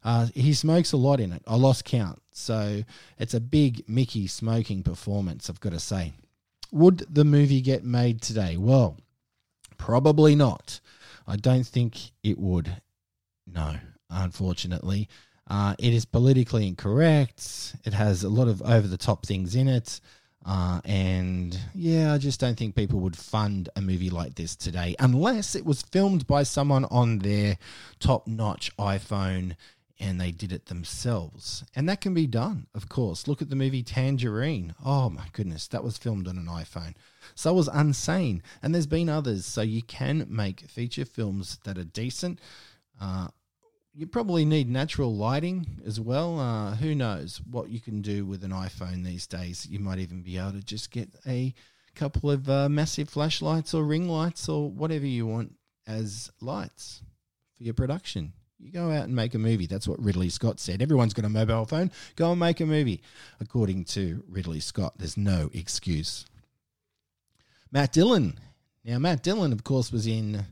Uh, 0.04 0.26
he 0.34 0.52
smokes 0.52 0.92
a 0.92 0.96
lot 0.96 1.18
in 1.18 1.32
it. 1.32 1.42
I 1.46 1.56
lost 1.56 1.84
count. 1.84 2.20
So 2.32 2.84
it's 3.18 3.34
a 3.34 3.40
big 3.40 3.88
Mickey 3.88 4.26
smoking 4.26 4.82
performance, 4.82 5.48
I've 5.48 5.60
got 5.60 5.72
to 5.72 5.80
say. 5.80 6.12
Would 6.72 7.06
the 7.08 7.24
movie 7.24 7.60
get 7.60 7.84
made 7.84 8.20
today? 8.20 8.56
Well, 8.56 8.98
probably 9.78 10.34
not. 10.34 10.80
I 11.26 11.36
don't 11.36 11.66
think 11.66 11.96
it 12.22 12.38
would. 12.38 12.82
No, 13.46 13.76
unfortunately. 14.10 15.08
Uh, 15.46 15.74
it 15.78 15.92
is 15.92 16.04
politically 16.04 16.66
incorrect. 16.66 17.76
It 17.84 17.92
has 17.92 18.24
a 18.24 18.28
lot 18.28 18.48
of 18.48 18.62
over 18.62 18.86
the 18.86 18.98
top 18.98 19.24
things 19.24 19.54
in 19.54 19.68
it. 19.68 20.00
Uh, 20.46 20.80
and 20.84 21.58
yeah, 21.74 22.12
I 22.12 22.18
just 22.18 22.38
don't 22.38 22.56
think 22.56 22.74
people 22.74 23.00
would 23.00 23.16
fund 23.16 23.70
a 23.76 23.80
movie 23.80 24.10
like 24.10 24.34
this 24.34 24.54
today 24.54 24.94
unless 24.98 25.54
it 25.54 25.64
was 25.64 25.80
filmed 25.80 26.26
by 26.26 26.42
someone 26.42 26.84
on 26.86 27.20
their 27.20 27.56
top 27.98 28.26
notch 28.26 28.70
iPhone 28.76 29.56
and 30.00 30.20
they 30.20 30.32
did 30.32 30.52
it 30.52 30.66
themselves. 30.66 31.64
And 31.74 31.88
that 31.88 32.00
can 32.00 32.14
be 32.14 32.26
done, 32.26 32.66
of 32.74 32.88
course. 32.88 33.28
Look 33.28 33.40
at 33.40 33.50
the 33.50 33.56
movie 33.56 33.82
Tangerine. 33.82 34.74
Oh 34.84 35.08
my 35.08 35.26
goodness, 35.32 35.68
that 35.68 35.84
was 35.84 35.98
filmed 35.98 36.26
on 36.26 36.36
an 36.36 36.46
iPhone. 36.46 36.94
So 37.34 37.52
was 37.54 37.68
Unsane. 37.68 38.40
And 38.62 38.74
there's 38.74 38.86
been 38.86 39.08
others. 39.08 39.46
So 39.46 39.62
you 39.62 39.82
can 39.82 40.26
make 40.28 40.60
feature 40.62 41.04
films 41.04 41.58
that 41.64 41.78
are 41.78 41.84
decent. 41.84 42.40
Uh, 43.00 43.28
you 43.94 44.06
probably 44.06 44.44
need 44.44 44.68
natural 44.68 45.14
lighting 45.14 45.80
as 45.86 46.00
well. 46.00 46.40
Uh, 46.40 46.74
who 46.74 46.94
knows 46.94 47.40
what 47.48 47.70
you 47.70 47.80
can 47.80 48.02
do 48.02 48.26
with 48.26 48.42
an 48.42 48.50
iPhone 48.50 49.04
these 49.04 49.26
days? 49.26 49.66
You 49.66 49.78
might 49.78 50.00
even 50.00 50.22
be 50.22 50.38
able 50.38 50.52
to 50.52 50.62
just 50.62 50.90
get 50.90 51.10
a 51.26 51.54
couple 51.94 52.30
of 52.30 52.48
uh, 52.50 52.68
massive 52.68 53.08
flashlights 53.08 53.72
or 53.72 53.84
ring 53.84 54.08
lights 54.08 54.48
or 54.48 54.68
whatever 54.68 55.06
you 55.06 55.26
want 55.26 55.54
as 55.86 56.32
lights 56.40 57.02
for 57.56 57.62
your 57.62 57.74
production. 57.74 58.32
You 58.58 58.70
go 58.70 58.90
out 58.90 59.04
and 59.04 59.14
make 59.14 59.34
a 59.34 59.38
movie. 59.38 59.66
That's 59.66 59.88
what 59.88 60.02
Ridley 60.02 60.28
Scott 60.28 60.60
said. 60.60 60.80
Everyone's 60.80 61.14
got 61.14 61.24
a 61.24 61.28
mobile 61.28 61.66
phone. 61.66 61.90
Go 62.16 62.30
and 62.30 62.40
make 62.40 62.60
a 62.60 62.66
movie. 62.66 63.02
According 63.40 63.84
to 63.86 64.22
Ridley 64.28 64.60
Scott, 64.60 64.94
there's 64.96 65.16
no 65.16 65.50
excuse. 65.52 66.24
Matt 67.70 67.92
Dillon. 67.92 68.38
Now, 68.84 68.98
Matt 68.98 69.22
Dillon, 69.22 69.52
of 69.52 69.64
course, 69.64 69.90
was 69.90 70.06
in 70.06 70.44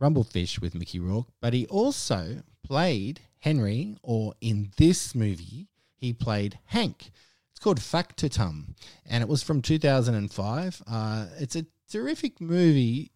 Rumblefish 0.00 0.60
with 0.60 0.74
Mickey 0.74 0.98
Rourke, 0.98 1.28
but 1.40 1.52
he 1.52 1.66
also 1.66 2.42
played 2.62 3.20
Henry, 3.40 3.96
or 4.02 4.34
in 4.40 4.70
this 4.76 5.14
movie, 5.14 5.68
he 5.96 6.12
played 6.12 6.58
Hank. 6.66 7.10
It's 7.50 7.60
called 7.60 7.80
Factotum, 7.80 8.74
and 9.06 9.22
it 9.22 9.28
was 9.28 9.42
from 9.42 9.62
2005. 9.62 10.82
Uh, 10.86 11.26
it's 11.38 11.56
a 11.56 11.66
terrific 11.90 12.40
movie 12.40 13.12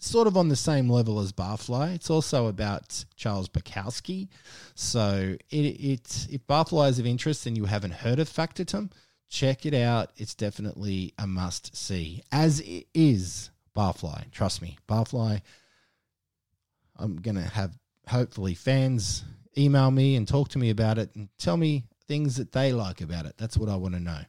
sort 0.00 0.26
of 0.26 0.36
on 0.36 0.48
the 0.48 0.56
same 0.56 0.88
level 0.88 1.20
as 1.20 1.32
Barfly. 1.32 1.94
It's 1.94 2.10
also 2.10 2.46
about 2.46 3.04
Charles 3.16 3.48
Bukowski. 3.48 4.28
So 4.74 5.36
it, 5.50 5.56
it 5.56 6.26
if 6.30 6.46
Barfly 6.46 6.88
is 6.88 6.98
of 6.98 7.06
interest 7.06 7.46
and 7.46 7.56
you 7.56 7.66
haven't 7.66 7.92
heard 7.92 8.18
of 8.18 8.28
Factotum, 8.28 8.90
check 9.28 9.66
it 9.66 9.74
out. 9.74 10.10
It's 10.16 10.34
definitely 10.34 11.14
a 11.18 11.26
must 11.26 11.76
see, 11.76 12.22
as 12.32 12.60
it 12.60 12.86
is 12.94 13.50
Barfly. 13.76 14.30
Trust 14.32 14.62
me, 14.62 14.78
Barfly. 14.88 15.42
I'm 16.96 17.16
going 17.16 17.36
to 17.36 17.42
have 17.42 17.78
hopefully 18.08 18.54
fans 18.54 19.24
email 19.56 19.90
me 19.90 20.16
and 20.16 20.26
talk 20.26 20.48
to 20.50 20.58
me 20.58 20.70
about 20.70 20.98
it 20.98 21.14
and 21.14 21.28
tell 21.38 21.56
me 21.56 21.84
things 22.06 22.36
that 22.36 22.52
they 22.52 22.72
like 22.72 23.00
about 23.00 23.26
it. 23.26 23.34
That's 23.38 23.56
what 23.56 23.68
I 23.68 23.76
want 23.76 23.94
to 23.94 24.00
know. 24.00 24.20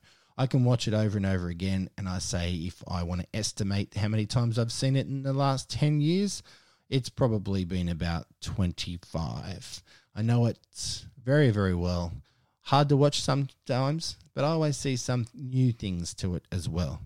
I 0.41 0.47
can 0.47 0.63
watch 0.63 0.87
it 0.87 0.95
over 0.95 1.17
and 1.17 1.25
over 1.27 1.49
again, 1.49 1.91
and 1.99 2.09
I 2.09 2.17
say 2.17 2.55
if 2.55 2.81
I 2.87 3.03
want 3.03 3.21
to 3.21 3.27
estimate 3.31 3.93
how 3.95 4.07
many 4.07 4.25
times 4.25 4.57
I've 4.57 4.71
seen 4.71 4.95
it 4.95 5.05
in 5.05 5.21
the 5.21 5.33
last 5.33 5.69
10 5.69 6.01
years, 6.01 6.41
it's 6.89 7.09
probably 7.09 7.63
been 7.63 7.87
about 7.87 8.25
25. 8.41 9.83
I 10.15 10.21
know 10.23 10.47
it's 10.47 11.05
very, 11.23 11.51
very 11.51 11.75
well. 11.75 12.13
Hard 12.61 12.89
to 12.89 12.97
watch 12.97 13.21
sometimes, 13.21 14.17
but 14.33 14.43
I 14.43 14.47
always 14.47 14.77
see 14.77 14.95
some 14.95 15.27
new 15.35 15.71
things 15.71 16.15
to 16.15 16.33
it 16.33 16.47
as 16.51 16.67
well. 16.67 17.01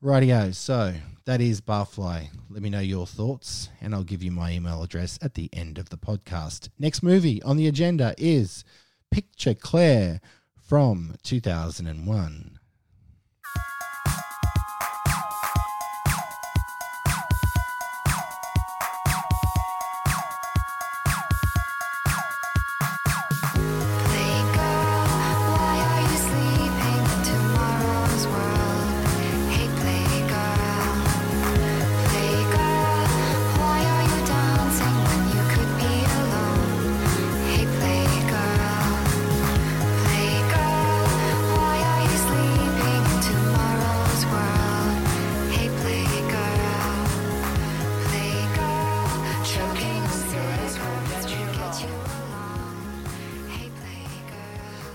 Rightio, 0.00 0.54
so 0.54 0.94
that 1.24 1.40
is 1.40 1.60
Barfly. 1.60 2.28
Let 2.50 2.62
me 2.62 2.70
know 2.70 2.78
your 2.78 3.08
thoughts, 3.08 3.68
and 3.80 3.92
I'll 3.92 4.04
give 4.04 4.22
you 4.22 4.30
my 4.30 4.52
email 4.52 4.80
address 4.80 5.18
at 5.20 5.34
the 5.34 5.50
end 5.52 5.76
of 5.76 5.88
the 5.88 5.98
podcast. 5.98 6.68
Next 6.78 7.02
movie 7.02 7.42
on 7.42 7.56
the 7.56 7.66
agenda 7.66 8.14
is 8.16 8.62
Picture 9.10 9.54
Claire 9.54 10.20
from 10.64 11.14
2001. 11.22 12.58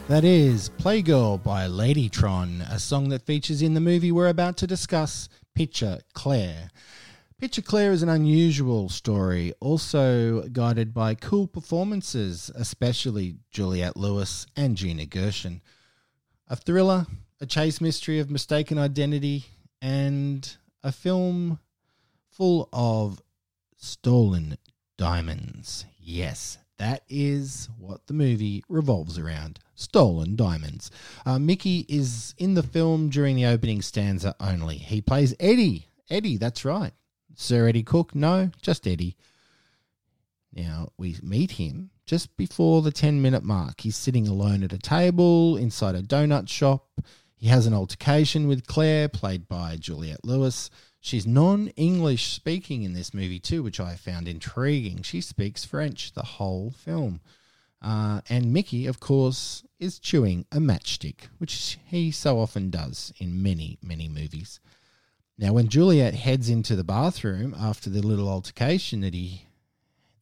That 0.10 0.24
is 0.24 0.72
Playgirl 0.72 1.44
by 1.44 1.68
Ladytron, 1.68 2.68
a 2.68 2.80
song 2.80 3.10
that 3.10 3.28
features 3.28 3.62
in 3.62 3.76
the 3.76 3.80
movie 3.80 4.12
we're 4.12 4.28
about 4.28 4.58
to 4.58 4.66
discuss, 4.66 5.30
Picture 5.54 6.00
Claire. 6.14 6.72
Picture 7.38 7.62
Claire 7.62 7.92
is 7.92 8.02
an 8.02 8.10
unusual 8.10 8.90
story, 8.90 9.54
also 9.60 10.42
guided 10.52 10.96
by 10.96 11.14
cool 11.14 11.46
performances, 11.46 12.50
especially 12.56 13.36
Juliette 13.52 13.96
Lewis 13.98 14.48
and 14.56 14.76
Gina 14.76 15.06
Gershon. 15.06 15.62
A 16.48 16.56
thriller, 16.56 17.06
a 17.40 17.46
chase 17.46 17.80
mystery 17.80 18.18
of 18.18 18.32
mistaken 18.32 18.80
identity, 18.80 19.46
and 19.80 20.58
a 20.82 20.92
film 20.92 21.60
full 22.32 22.68
of 22.74 23.22
stolen 23.78 24.58
diamonds. 24.98 25.86
Yes, 26.00 26.58
that 26.80 27.04
is 27.08 27.70
what 27.78 28.08
the 28.08 28.14
movie 28.14 28.64
revolves 28.68 29.20
around 29.20 29.60
stolen 29.76 30.36
diamonds. 30.36 30.90
Uh, 31.26 31.38
Mickey 31.38 31.86
is 31.88 32.34
in 32.38 32.56
the 32.56 32.64
film 32.64 33.10
during 33.10 33.36
the 33.36 33.46
opening 33.46 33.82
stanza 33.82 34.36
only. 34.40 34.78
He 34.78 35.02
plays 35.02 35.36
Eddie. 35.40 35.88
Eddie, 36.10 36.38
that's 36.38 36.66
right. 36.66 36.94
Sir 37.36 37.68
Eddie 37.68 37.84
Cook? 37.84 38.16
No, 38.16 38.50
just 38.62 38.88
Eddie. 38.88 39.16
Now 40.54 40.90
we 40.98 41.16
meet 41.22 41.52
him 41.52 41.92
just 42.06 42.36
before 42.36 42.82
the 42.82 42.92
10 42.92 43.22
minute 43.22 43.44
mark. 43.44 43.82
He's 43.82 43.96
sitting 43.96 44.28
alone 44.28 44.64
at 44.64 44.74
a 44.74 44.80
table 44.80 45.56
inside 45.58 45.96
a 45.96 46.02
donut 46.02 46.50
shop. 46.50 46.88
He 47.38 47.48
has 47.48 47.66
an 47.66 47.74
altercation 47.74 48.48
with 48.48 48.68
Claire, 48.68 49.08
played 49.08 49.48
by 49.48 49.78
Juliette 49.78 50.26
Lewis. 50.26 50.70
She's 51.00 51.26
non 51.26 51.70
English 51.70 52.32
speaking 52.32 52.84
in 52.84 52.94
this 52.94 53.14
movie 53.14 53.40
too, 53.40 53.64
which 53.64 53.80
I 53.80 53.96
found 53.96 54.28
intriguing. 54.28 55.02
She 55.02 55.22
speaks 55.22 55.64
French 55.64 56.12
the 56.12 56.24
whole 56.24 56.72
film. 56.72 57.22
Uh, 57.82 58.20
and 58.28 58.52
Mickey, 58.52 58.86
of 58.88 59.00
course, 59.00 59.64
is 59.80 60.00
chewing 60.00 60.46
a 60.52 60.58
matchstick, 60.58 61.30
which 61.38 61.78
he 61.86 62.12
so 62.12 62.40
often 62.40 62.70
does 62.70 63.14
in 63.18 63.42
many, 63.42 63.78
many 63.82 64.10
movies. 64.10 64.60
Now, 65.38 65.54
when 65.54 65.70
Juliette 65.70 66.16
heads 66.16 66.50
into 66.50 66.76
the 66.76 66.84
bathroom 66.84 67.56
after 67.58 67.90
the 67.90 68.02
little 68.02 68.28
altercation 68.28 69.00
that 69.02 69.14
he 69.14 69.46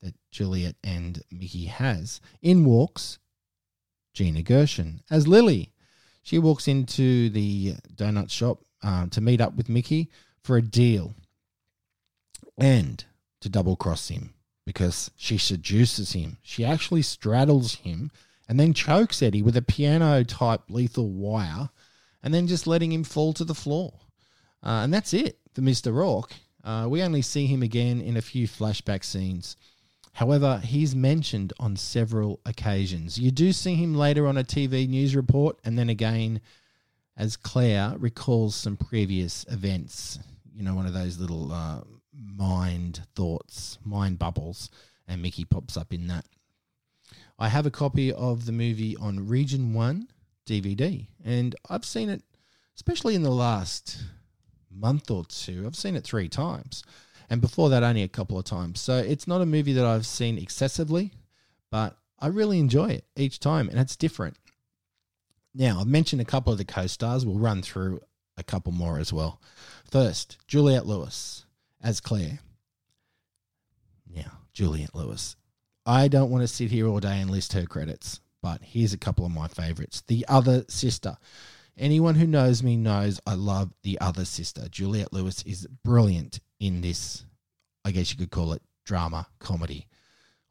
that 0.03 0.13
Juliette 0.29 0.75
and 0.83 1.23
Mickey 1.31 1.65
has, 1.65 2.21
in 2.43 2.63
walks 2.65 3.17
Gina 4.13 4.41
Gershon 4.41 5.01
as 5.11 5.27
Lily. 5.27 5.71
She 6.23 6.39
walks 6.39 6.67
into 6.67 7.29
the 7.29 7.75
donut 7.95 8.29
shop 8.29 8.59
uh, 8.83 9.07
to 9.07 9.21
meet 9.21 9.41
up 9.41 9.55
with 9.55 9.69
Mickey 9.69 10.09
for 10.47 10.55
a 10.55 10.61
deal 10.61 11.13
and 12.57 13.03
to 13.41 13.49
double 13.49 13.75
cross 13.75 14.07
him 14.07 14.33
because 14.65 15.11
she 15.17 15.37
seduces 15.37 16.13
him. 16.13 16.37
She 16.41 16.63
actually 16.63 17.01
straddles 17.01 17.75
him 17.75 18.11
and 18.47 18.57
then 18.57 18.73
chokes 18.73 19.21
Eddie 19.21 19.41
with 19.41 19.57
a 19.57 19.61
piano 19.61 20.23
type 20.23 20.61
lethal 20.69 21.09
wire 21.09 21.69
and 22.23 22.33
then 22.33 22.47
just 22.47 22.65
letting 22.65 22.93
him 22.93 23.03
fall 23.03 23.33
to 23.33 23.43
the 23.43 23.53
floor. 23.53 23.93
Uh, 24.63 24.83
and 24.83 24.93
that's 24.93 25.13
it 25.13 25.37
for 25.53 25.59
Mr. 25.59 25.93
Rourke. 25.93 26.33
Uh, 26.63 26.87
we 26.89 27.03
only 27.03 27.21
see 27.21 27.45
him 27.45 27.61
again 27.61 27.99
in 27.99 28.15
a 28.15 28.21
few 28.21 28.47
flashback 28.47 29.03
scenes. 29.03 29.57
However, 30.13 30.61
he's 30.63 30.95
mentioned 30.95 31.51
on 31.59 31.75
several 31.75 32.39
occasions. 32.45 33.19
You 33.19 33.31
do 33.31 33.51
see 33.51 33.75
him 33.75 33.95
later 33.95 34.25
on 34.25 34.37
a 34.37 34.45
TV 34.45 34.87
news 34.87 35.13
report, 35.13 35.59
and 35.65 35.77
then 35.77 35.89
again 35.89 36.39
as 37.17 37.35
Claire 37.35 37.95
recalls 37.97 38.55
some 38.55 38.77
previous 38.77 39.45
events. 39.49 40.19
You 40.57 40.63
know, 40.63 40.73
one 40.73 40.87
of 40.87 40.93
those 40.93 41.19
little 41.19 41.53
uh, 41.53 41.81
mind 42.11 43.01
thoughts, 43.15 43.77
mind 43.85 44.17
bubbles, 44.17 44.71
and 45.07 45.21
Mickey 45.21 45.45
pops 45.45 45.77
up 45.77 45.93
in 45.93 46.07
that. 46.07 46.25
I 47.37 47.49
have 47.49 47.67
a 47.67 47.71
copy 47.71 48.11
of 48.11 48.47
the 48.47 48.51
movie 48.51 48.97
on 48.97 49.27
Region 49.27 49.75
1 49.75 50.07
DVD, 50.47 51.05
and 51.23 51.55
I've 51.69 51.85
seen 51.85 52.09
it, 52.09 52.23
especially 52.75 53.13
in 53.13 53.21
the 53.21 53.29
last 53.29 54.03
month 54.71 55.11
or 55.11 55.25
two. 55.25 55.63
I've 55.67 55.75
seen 55.75 55.95
it 55.95 56.03
three 56.03 56.27
times, 56.27 56.83
and 57.29 57.39
before 57.39 57.69
that, 57.69 57.83
only 57.83 58.01
a 58.01 58.07
couple 58.07 58.39
of 58.39 58.45
times. 58.45 58.79
So 58.81 58.97
it's 58.97 59.27
not 59.27 59.41
a 59.41 59.45
movie 59.45 59.73
that 59.73 59.85
I've 59.85 60.07
seen 60.07 60.39
excessively, 60.39 61.13
but 61.69 61.95
I 62.17 62.27
really 62.27 62.57
enjoy 62.57 62.87
it 62.87 63.05
each 63.15 63.39
time, 63.39 63.69
and 63.69 63.79
it's 63.79 63.95
different. 63.95 64.37
Now, 65.53 65.81
I've 65.81 65.87
mentioned 65.87 66.21
a 66.23 66.25
couple 66.25 66.51
of 66.51 66.57
the 66.57 66.65
co 66.65 66.87
stars. 66.87 67.27
We'll 67.27 67.37
run 67.37 67.61
through 67.61 67.99
a 68.37 68.43
couple 68.43 68.71
more 68.71 68.99
as 68.99 69.11
well. 69.11 69.41
First, 69.89 70.37
Juliette 70.47 70.85
Lewis 70.85 71.45
as 71.81 71.99
Claire. 72.01 72.39
Now, 74.13 74.39
Juliette 74.53 74.95
Lewis. 74.95 75.35
I 75.85 76.07
don't 76.07 76.29
want 76.29 76.41
to 76.41 76.47
sit 76.47 76.71
here 76.71 76.87
all 76.87 76.99
day 76.99 77.21
and 77.21 77.29
list 77.29 77.53
her 77.53 77.65
credits, 77.65 78.19
but 78.41 78.61
here's 78.61 78.93
a 78.93 78.97
couple 78.97 79.25
of 79.25 79.31
my 79.31 79.47
favorites. 79.47 80.03
The 80.07 80.25
Other 80.27 80.65
Sister. 80.67 81.17
Anyone 81.77 82.15
who 82.15 82.27
knows 82.27 82.63
me 82.63 82.75
knows 82.75 83.21
I 83.25 83.35
love 83.35 83.71
The 83.83 83.99
Other 84.01 84.25
Sister. 84.25 84.67
Juliette 84.69 85.13
Lewis 85.13 85.43
is 85.43 85.67
brilliant 85.83 86.39
in 86.59 86.81
this, 86.81 87.23
I 87.85 87.91
guess 87.91 88.11
you 88.11 88.17
could 88.17 88.31
call 88.31 88.53
it 88.53 88.61
drama 88.83 89.27
comedy. 89.39 89.87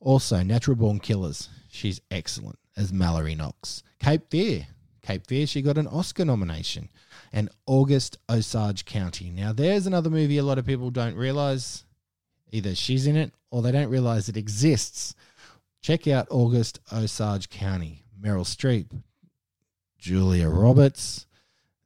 Also, 0.01 0.43
Natural 0.43 0.77
Born 0.77 1.01
Killers. 1.01 1.49
She's 1.69 2.01
excellent 2.11 2.59
as 2.77 2.93
Mallory 2.93 3.35
Knox. 3.35 3.83
Cape 3.99 4.31
Fear. 4.31 4.67
Cape 5.07 5.27
Fear, 5.27 5.47
she 5.47 5.63
got 5.63 5.79
an 5.79 5.87
Oscar 5.87 6.25
nomination. 6.25 6.89
And 7.33 7.49
August 7.67 8.19
Osage 8.29 8.85
County. 8.85 9.31
Now, 9.31 9.53
there's 9.53 9.87
another 9.87 10.11
movie 10.11 10.39
a 10.39 10.43
lot 10.43 10.59
of 10.59 10.67
people 10.67 10.91
don't 10.91 11.15
realize. 11.15 11.85
Either 12.51 12.75
she's 12.75 13.07
in 13.07 13.17
it 13.17 13.33
or 13.51 13.63
they 13.63 13.73
don't 13.73 13.89
realize 13.89 14.29
it 14.29 14.37
exists. 14.37 15.15
Check 15.81 16.09
out 16.09 16.27
August 16.31 16.81
Osage 16.93 17.49
County. 17.51 18.03
Meryl 18.21 18.45
Streep, 18.45 18.87
Julia 19.99 20.49
Roberts. 20.49 21.27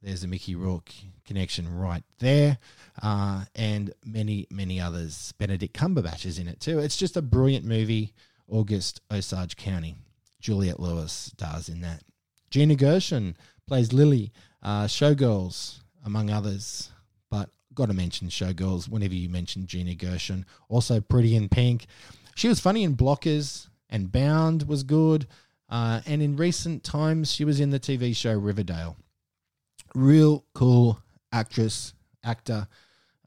There's 0.01 0.23
a 0.23 0.27
Mickey 0.27 0.55
Rourke 0.55 0.91
connection 1.25 1.77
right 1.77 2.03
there. 2.19 2.57
Uh, 3.01 3.45
and 3.55 3.93
many, 4.05 4.47
many 4.49 4.79
others. 4.79 5.33
Benedict 5.37 5.77
Cumberbatch 5.77 6.25
is 6.25 6.39
in 6.39 6.47
it 6.47 6.59
too. 6.59 6.79
It's 6.79 6.97
just 6.97 7.17
a 7.17 7.21
brilliant 7.21 7.65
movie. 7.65 8.13
August 8.47 9.01
Osage 9.11 9.57
County. 9.57 9.95
Juliette 10.39 10.79
Lewis 10.79 11.11
stars 11.11 11.69
in 11.69 11.81
that. 11.81 12.01
Gina 12.51 12.75
Gershon 12.75 13.35
plays 13.65 13.93
Lily. 13.93 14.31
Uh, 14.61 14.85
Showgirls, 14.85 15.79
among 16.05 16.29
others. 16.29 16.91
But 17.31 17.49
got 17.73 17.87
to 17.87 17.93
mention 17.93 18.27
Showgirls 18.27 18.87
whenever 18.87 19.15
you 19.15 19.29
mention 19.29 19.65
Gina 19.65 19.95
Gershon. 19.95 20.45
Also, 20.69 21.01
Pretty 21.01 21.35
in 21.35 21.49
Pink. 21.49 21.87
She 22.35 22.47
was 22.47 22.59
funny 22.59 22.83
in 22.83 22.95
Blockers, 22.95 23.67
and 23.89 24.11
Bound 24.11 24.67
was 24.67 24.83
good. 24.83 25.27
Uh, 25.69 26.01
and 26.05 26.21
in 26.21 26.35
recent 26.35 26.83
times, 26.83 27.31
she 27.31 27.45
was 27.45 27.59
in 27.59 27.71
the 27.71 27.79
TV 27.79 28.15
show 28.15 28.33
Riverdale. 28.33 28.97
Real 29.95 30.45
cool 30.53 31.01
actress, 31.31 31.93
actor, 32.23 32.67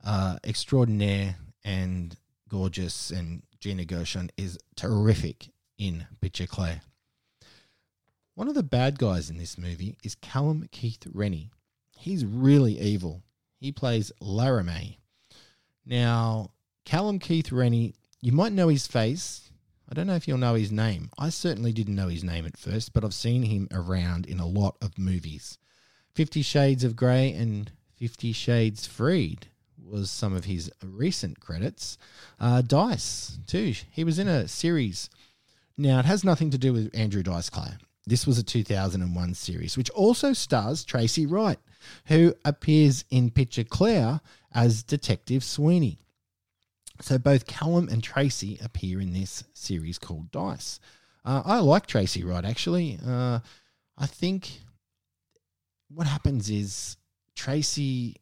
uh, 0.05 0.37
extraordinaire, 0.45 1.37
and 1.65 2.17
gorgeous. 2.49 3.11
And 3.11 3.43
Gina 3.61 3.87
Gershon 3.87 4.31
is 4.37 4.59
terrific 4.77 5.49
in 5.79 6.07
Picture 6.21 6.47
Claire. 6.47 6.83
One 8.35 8.49
of 8.49 8.55
the 8.55 8.62
bad 8.62 8.99
guys 8.99 9.31
in 9.31 9.38
this 9.38 9.59
movie 9.59 9.97
is 10.03 10.14
Callum 10.16 10.68
Keith 10.73 11.07
Rennie. 11.12 11.51
He's 11.97 12.25
really 12.25 12.81
evil. 12.81 13.23
He 13.61 13.73
plays 13.73 14.12
Laramie. 14.20 14.99
Now, 15.87 16.51
Callum 16.85 17.18
Keith 17.18 17.53
Rennie, 17.53 17.94
you 18.20 18.33
might 18.33 18.53
know 18.53 18.68
his 18.68 18.87
face 18.87 19.44
I 19.88 19.94
don't 19.94 20.07
know 20.07 20.14
if 20.14 20.27
you'll 20.27 20.38
know 20.38 20.55
his 20.55 20.73
name. 20.73 21.11
I 21.18 21.29
certainly 21.29 21.73
didn't 21.73 21.94
know 21.94 22.09
his 22.09 22.25
name 22.25 22.47
at 22.47 22.57
first, 22.57 22.92
but 22.92 23.05
I've 23.05 23.14
seen 23.14 23.42
him 23.42 23.68
around 23.70 24.27
in 24.27 24.40
a 24.40 24.47
lot 24.47 24.77
of 24.81 24.99
movies. 24.99 25.59
Fifty 26.14 26.42
Shades 26.42 26.85
of 26.85 26.97
Grey 26.97 27.33
and 27.33 27.70
Fifty 27.97 28.33
Shades 28.33 28.87
Freed 28.87 29.49
was 29.79 30.11
some 30.11 30.35
of 30.35 30.47
his 30.47 30.70
recent 30.83 31.38
credits. 31.40 31.99
Uh, 32.40 32.62
Dice, 32.62 33.38
too. 33.47 33.75
He 33.90 34.05
was 34.05 34.18
in 34.18 34.27
a 34.27 34.49
series. 34.49 35.11
Now, 35.77 35.99
it 35.99 36.07
has 36.07 36.25
nothing 36.25 36.51
to 36.51 36.59
do 36.59 36.73
with 36.73 36.90
Andrew 36.94 37.23
Dice 37.23 37.51
Clay. 37.51 37.73
This 38.07 38.27
was 38.27 38.38
a 38.38 38.43
2001 38.43 39.35
series, 39.35 39.77
which 39.77 39.90
also 39.90 40.33
stars 40.35 40.85
Tracy 40.85 41.25
Wright, 41.25 41.59
who 42.07 42.35
appears 42.45 43.05
in 43.11 43.31
Picture 43.31 43.64
Claire 43.64 44.21
as 44.53 44.83
Detective 44.83 45.43
Sweeney. 45.43 45.99
So 47.01 47.19
both 47.19 47.47
Callum 47.47 47.88
and 47.88 48.03
Tracy 48.03 48.59
appear 48.62 49.01
in 49.01 49.12
this 49.12 49.45
series 49.55 49.99
called 49.99 50.31
Dice. 50.31 50.81
Uh, 51.25 51.43
I 51.45 51.61
like 51.61 51.87
Tracy 51.87 52.23
Wright 52.23 52.45
actually. 52.45 52.99
Uh, 53.05 53.40
I 53.97 54.07
think 54.07 54.61
what 55.88 56.07
happens 56.07 56.51
is 56.51 56.97
Tracy 57.35 58.17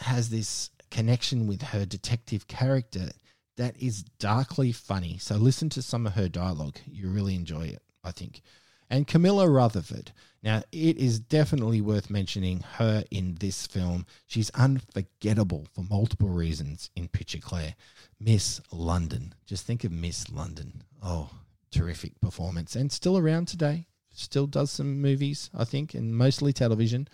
has 0.00 0.28
this 0.28 0.70
connection 0.90 1.46
with 1.46 1.62
her 1.62 1.86
detective 1.86 2.48
character 2.48 3.10
that 3.56 3.76
is 3.80 4.02
darkly 4.18 4.72
funny. 4.72 5.18
So 5.18 5.36
listen 5.36 5.68
to 5.70 5.82
some 5.82 6.06
of 6.06 6.14
her 6.14 6.28
dialogue. 6.28 6.78
You 6.90 7.08
really 7.08 7.36
enjoy 7.36 7.66
it, 7.66 7.82
I 8.02 8.10
think 8.10 8.42
and 8.90 9.06
Camilla 9.06 9.48
Rutherford. 9.48 10.12
Now, 10.42 10.62
it 10.72 10.96
is 10.96 11.20
definitely 11.20 11.80
worth 11.80 12.10
mentioning 12.10 12.60
her 12.74 13.04
in 13.10 13.36
this 13.36 13.66
film. 13.66 14.06
She's 14.26 14.50
unforgettable 14.50 15.66
for 15.74 15.82
multiple 15.82 16.28
reasons 16.28 16.90
in 16.96 17.08
Picture 17.08 17.38
Claire. 17.38 17.74
Miss 18.18 18.60
London. 18.72 19.34
Just 19.46 19.66
think 19.66 19.84
of 19.84 19.92
Miss 19.92 20.30
London. 20.30 20.82
Oh, 21.02 21.30
terrific 21.70 22.18
performance. 22.20 22.74
And 22.74 22.90
still 22.90 23.16
around 23.18 23.48
today. 23.48 23.86
Still 24.12 24.46
does 24.46 24.70
some 24.70 25.00
movies, 25.00 25.50
I 25.56 25.64
think, 25.64 25.94
and 25.94 26.16
mostly 26.16 26.52
television. 26.52 27.06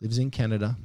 Lives 0.00 0.18
in 0.18 0.30
Canada. 0.30 0.76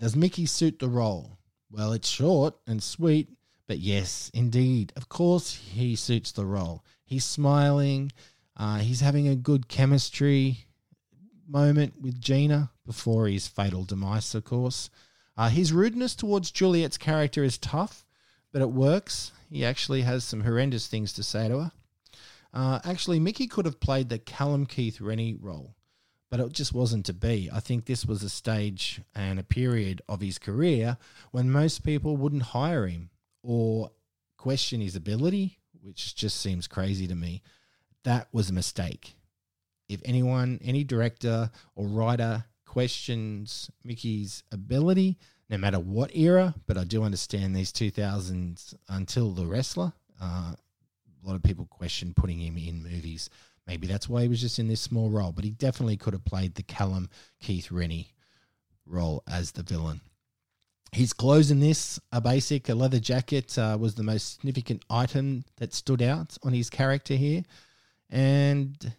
Does 0.00 0.16
Mickey 0.16 0.46
suit 0.46 0.78
the 0.78 0.88
role? 0.88 1.38
Well, 1.70 1.92
it's 1.92 2.08
short 2.08 2.54
and 2.66 2.82
sweet, 2.82 3.28
but 3.68 3.78
yes, 3.78 4.30
indeed. 4.34 4.92
Of 4.96 5.08
course, 5.08 5.54
he 5.54 5.94
suits 5.94 6.32
the 6.32 6.46
role. 6.46 6.84
He's 7.04 7.24
smiling. 7.24 8.12
Uh, 8.60 8.76
he's 8.76 9.00
having 9.00 9.26
a 9.26 9.34
good 9.34 9.68
chemistry 9.68 10.66
moment 11.48 11.94
with 11.98 12.20
Gina 12.20 12.70
before 12.84 13.26
his 13.26 13.48
fatal 13.48 13.84
demise, 13.84 14.34
of 14.34 14.44
course. 14.44 14.90
Uh, 15.34 15.48
his 15.48 15.72
rudeness 15.72 16.14
towards 16.14 16.50
Juliette's 16.50 16.98
character 16.98 17.42
is 17.42 17.56
tough, 17.56 18.04
but 18.52 18.60
it 18.60 18.70
works. 18.70 19.32
He 19.48 19.64
actually 19.64 20.02
has 20.02 20.24
some 20.24 20.42
horrendous 20.42 20.88
things 20.88 21.14
to 21.14 21.22
say 21.22 21.48
to 21.48 21.58
her. 21.58 21.72
Uh, 22.52 22.80
actually, 22.84 23.18
Mickey 23.18 23.46
could 23.46 23.64
have 23.64 23.80
played 23.80 24.10
the 24.10 24.18
Callum 24.18 24.66
Keith 24.66 25.00
Rennie 25.00 25.38
role, 25.40 25.74
but 26.30 26.38
it 26.38 26.52
just 26.52 26.74
wasn't 26.74 27.06
to 27.06 27.14
be. 27.14 27.48
I 27.50 27.60
think 27.60 27.86
this 27.86 28.04
was 28.04 28.22
a 28.22 28.28
stage 28.28 29.00
and 29.14 29.38
a 29.38 29.42
period 29.42 30.02
of 30.06 30.20
his 30.20 30.38
career 30.38 30.98
when 31.30 31.50
most 31.50 31.82
people 31.82 32.18
wouldn't 32.18 32.42
hire 32.42 32.86
him 32.86 33.08
or 33.42 33.92
question 34.36 34.82
his 34.82 34.96
ability, 34.96 35.60
which 35.80 36.14
just 36.14 36.38
seems 36.42 36.66
crazy 36.66 37.06
to 37.06 37.14
me. 37.14 37.42
That 38.04 38.28
was 38.32 38.50
a 38.50 38.54
mistake. 38.54 39.14
If 39.88 40.00
anyone, 40.04 40.58
any 40.62 40.84
director 40.84 41.50
or 41.74 41.86
writer 41.86 42.44
questions 42.66 43.70
Mickey's 43.84 44.44
ability, 44.52 45.18
no 45.48 45.58
matter 45.58 45.80
what 45.80 46.14
era, 46.14 46.54
but 46.66 46.78
I 46.78 46.84
do 46.84 47.02
understand 47.02 47.54
these 47.54 47.72
2000s 47.72 48.74
until 48.88 49.32
the 49.32 49.46
wrestler. 49.46 49.92
Uh, 50.20 50.54
a 50.54 51.26
lot 51.26 51.34
of 51.34 51.42
people 51.42 51.66
question 51.66 52.14
putting 52.14 52.38
him 52.38 52.56
in 52.56 52.82
movies. 52.82 53.28
Maybe 53.66 53.86
that's 53.86 54.08
why 54.08 54.22
he 54.22 54.28
was 54.28 54.40
just 54.40 54.58
in 54.58 54.68
this 54.68 54.80
small 54.80 55.10
role, 55.10 55.32
but 55.32 55.44
he 55.44 55.50
definitely 55.50 55.96
could 55.96 56.12
have 56.12 56.24
played 56.24 56.54
the 56.54 56.62
Callum 56.62 57.10
Keith 57.40 57.70
Rennie 57.70 58.14
role 58.86 59.22
as 59.28 59.52
the 59.52 59.62
villain. 59.62 60.00
His 60.92 61.12
clothes 61.12 61.50
in 61.50 61.60
this 61.60 62.00
are 62.12 62.20
basic. 62.20 62.68
A 62.68 62.74
leather 62.74 62.98
jacket 62.98 63.56
uh, 63.56 63.76
was 63.78 63.94
the 63.94 64.02
most 64.02 64.34
significant 64.34 64.84
item 64.90 65.44
that 65.58 65.72
stood 65.72 66.02
out 66.02 66.36
on 66.42 66.52
his 66.52 66.68
character 66.68 67.14
here. 67.14 67.44
And 68.10 68.92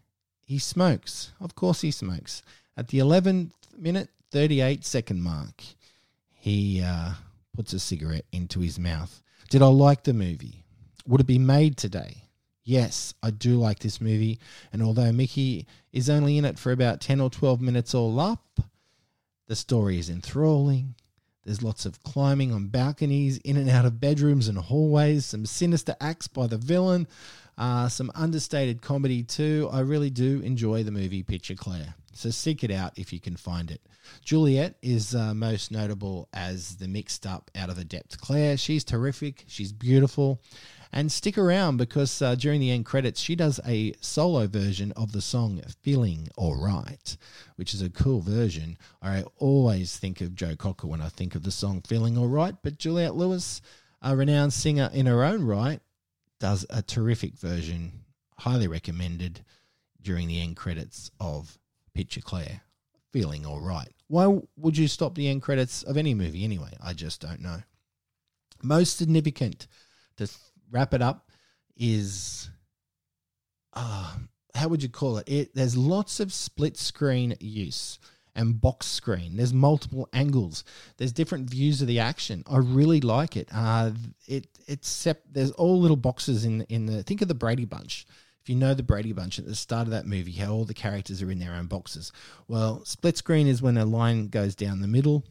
he 0.45 0.59
smokes. 0.59 1.33
Of 1.39 1.55
course, 1.55 1.81
he 1.81 1.91
smokes. 1.91 2.41
At 2.77 2.87
the 2.87 2.99
11th 2.99 3.51
minute, 3.77 4.09
38 4.31 4.85
second 4.85 5.21
mark, 5.21 5.63
he 6.33 6.81
uh, 6.81 7.13
puts 7.55 7.73
a 7.73 7.79
cigarette 7.79 8.25
into 8.31 8.61
his 8.61 8.79
mouth. 8.79 9.21
Did 9.49 9.61
I 9.61 9.67
like 9.67 10.03
the 10.03 10.13
movie? 10.13 10.63
Would 11.05 11.21
it 11.21 11.27
be 11.27 11.39
made 11.39 11.77
today? 11.77 12.23
Yes, 12.63 13.13
I 13.21 13.31
do 13.31 13.55
like 13.55 13.79
this 13.79 13.99
movie. 13.99 14.39
And 14.71 14.81
although 14.81 15.11
Mickey 15.11 15.67
is 15.91 16.09
only 16.09 16.37
in 16.37 16.45
it 16.45 16.59
for 16.59 16.71
about 16.71 17.01
10 17.01 17.19
or 17.19 17.29
12 17.29 17.59
minutes 17.59 17.93
all 17.93 18.19
up, 18.19 18.59
the 19.47 19.55
story 19.55 19.99
is 19.99 20.09
enthralling. 20.09 20.95
There's 21.43 21.63
lots 21.63 21.85
of 21.85 22.03
climbing 22.03 22.53
on 22.53 22.67
balconies, 22.67 23.37
in 23.39 23.57
and 23.57 23.69
out 23.69 23.85
of 23.85 23.99
bedrooms 23.99 24.47
and 24.47 24.57
hallways, 24.57 25.25
some 25.25 25.45
sinister 25.45 25.95
acts 25.99 26.27
by 26.27 26.47
the 26.47 26.57
villain, 26.57 27.07
uh, 27.57 27.87
some 27.89 28.11
understated 28.15 28.81
comedy 28.81 29.23
too. 29.23 29.69
I 29.71 29.81
really 29.81 30.09
do 30.09 30.41
enjoy 30.41 30.83
the 30.83 30.91
movie 30.91 31.23
Picture 31.23 31.55
Claire. 31.55 31.95
So 32.13 32.29
seek 32.29 32.63
it 32.63 32.71
out 32.71 32.93
if 32.97 33.13
you 33.13 33.19
can 33.19 33.35
find 33.35 33.71
it. 33.71 33.81
Juliette 34.23 34.75
is 34.81 35.15
uh, 35.15 35.33
most 35.33 35.71
notable 35.71 36.27
as 36.33 36.75
the 36.75 36.87
mixed 36.87 37.25
up 37.25 37.49
out 37.55 37.69
of 37.69 37.77
the 37.77 37.85
depth 37.85 38.19
Claire. 38.19 38.57
She's 38.57 38.83
terrific. 38.83 39.45
She's 39.47 39.71
beautiful. 39.71 40.41
And 40.93 41.09
stick 41.09 41.37
around 41.37 41.77
because 41.77 42.21
uh, 42.21 42.35
during 42.35 42.59
the 42.59 42.71
end 42.71 42.85
credits, 42.85 43.21
she 43.21 43.35
does 43.35 43.61
a 43.65 43.93
solo 44.01 44.47
version 44.47 44.91
of 44.93 45.13
the 45.13 45.21
song 45.21 45.61
Feeling 45.81 46.27
Alright, 46.37 47.15
which 47.55 47.73
is 47.73 47.81
a 47.81 47.89
cool 47.89 48.19
version. 48.19 48.77
I 49.01 49.23
always 49.37 49.95
think 49.95 50.19
of 50.19 50.35
Joe 50.35 50.57
Cocker 50.57 50.87
when 50.87 50.99
I 50.99 51.07
think 51.07 51.33
of 51.33 51.43
the 51.43 51.51
song 51.51 51.81
Feeling 51.87 52.17
Alright, 52.17 52.55
but 52.61 52.77
Juliette 52.77 53.15
Lewis, 53.15 53.61
a 54.01 54.17
renowned 54.17 54.51
singer 54.51 54.89
in 54.93 55.05
her 55.05 55.23
own 55.23 55.45
right, 55.45 55.79
does 56.41 56.65
a 56.71 56.81
terrific 56.81 57.35
version, 57.35 57.91
highly 58.39 58.67
recommended 58.67 59.45
during 60.01 60.27
the 60.27 60.41
end 60.41 60.57
credits 60.57 61.11
of 61.19 61.57
Picture 61.93 62.19
Claire. 62.19 62.61
Feeling 63.13 63.45
Alright. 63.45 63.93
Why 64.07 64.39
would 64.57 64.77
you 64.77 64.87
stop 64.87 65.15
the 65.15 65.27
end 65.27 65.43
credits 65.43 65.83
of 65.83 65.97
any 65.97 66.13
movie 66.13 66.43
anyway? 66.43 66.71
I 66.83 66.93
just 66.93 67.21
don't 67.21 67.41
know. 67.41 67.61
Most 68.63 68.97
significant 68.97 69.67
to 70.17 70.29
wrap 70.71 70.93
it 70.93 71.01
up 71.01 71.29
is 71.77 72.49
uh, 73.73 74.15
how 74.55 74.67
would 74.67 74.81
you 74.81 74.89
call 74.89 75.17
it? 75.19 75.29
it? 75.29 75.55
There's 75.55 75.77
lots 75.77 76.19
of 76.19 76.33
split 76.33 76.75
screen 76.75 77.35
use 77.39 77.99
and 78.35 78.59
box 78.61 78.87
screen. 78.87 79.35
There's 79.37 79.53
multiple 79.53 80.07
angles. 80.13 80.63
There's 80.97 81.11
different 81.11 81.49
views 81.49 81.81
of 81.81 81.87
the 81.87 81.99
action. 81.99 82.43
I 82.49 82.57
really 82.57 83.01
like 83.01 83.35
it. 83.35 83.49
Uh, 83.53 83.91
it 84.27 84.47
it's 84.67 85.07
there's 85.31 85.51
all 85.51 85.79
little 85.79 85.97
boxes 85.97 86.45
in 86.45 86.61
in 86.63 86.85
the 86.85 87.03
think 87.03 87.21
of 87.21 87.27
the 87.27 87.33
Brady 87.33 87.65
Bunch. 87.65 88.05
If 88.41 88.49
you 88.49 88.55
know 88.55 88.73
the 88.73 88.83
Brady 88.83 89.13
Bunch 89.13 89.37
at 89.37 89.45
the 89.45 89.53
start 89.53 89.85
of 89.85 89.91
that 89.91 90.07
movie, 90.07 90.31
how 90.31 90.51
all 90.51 90.65
the 90.65 90.73
characters 90.73 91.21
are 91.21 91.29
in 91.29 91.37
their 91.37 91.53
own 91.53 91.67
boxes. 91.67 92.11
Well, 92.47 92.83
split 92.85 93.17
screen 93.17 93.47
is 93.47 93.61
when 93.61 93.77
a 93.77 93.85
line 93.85 94.29
goes 94.29 94.55
down 94.55 94.81
the 94.81 94.87
middle, 94.87 95.23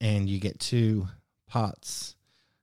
and 0.00 0.28
you 0.28 0.38
get 0.38 0.60
two 0.60 1.08
parts 1.48 2.14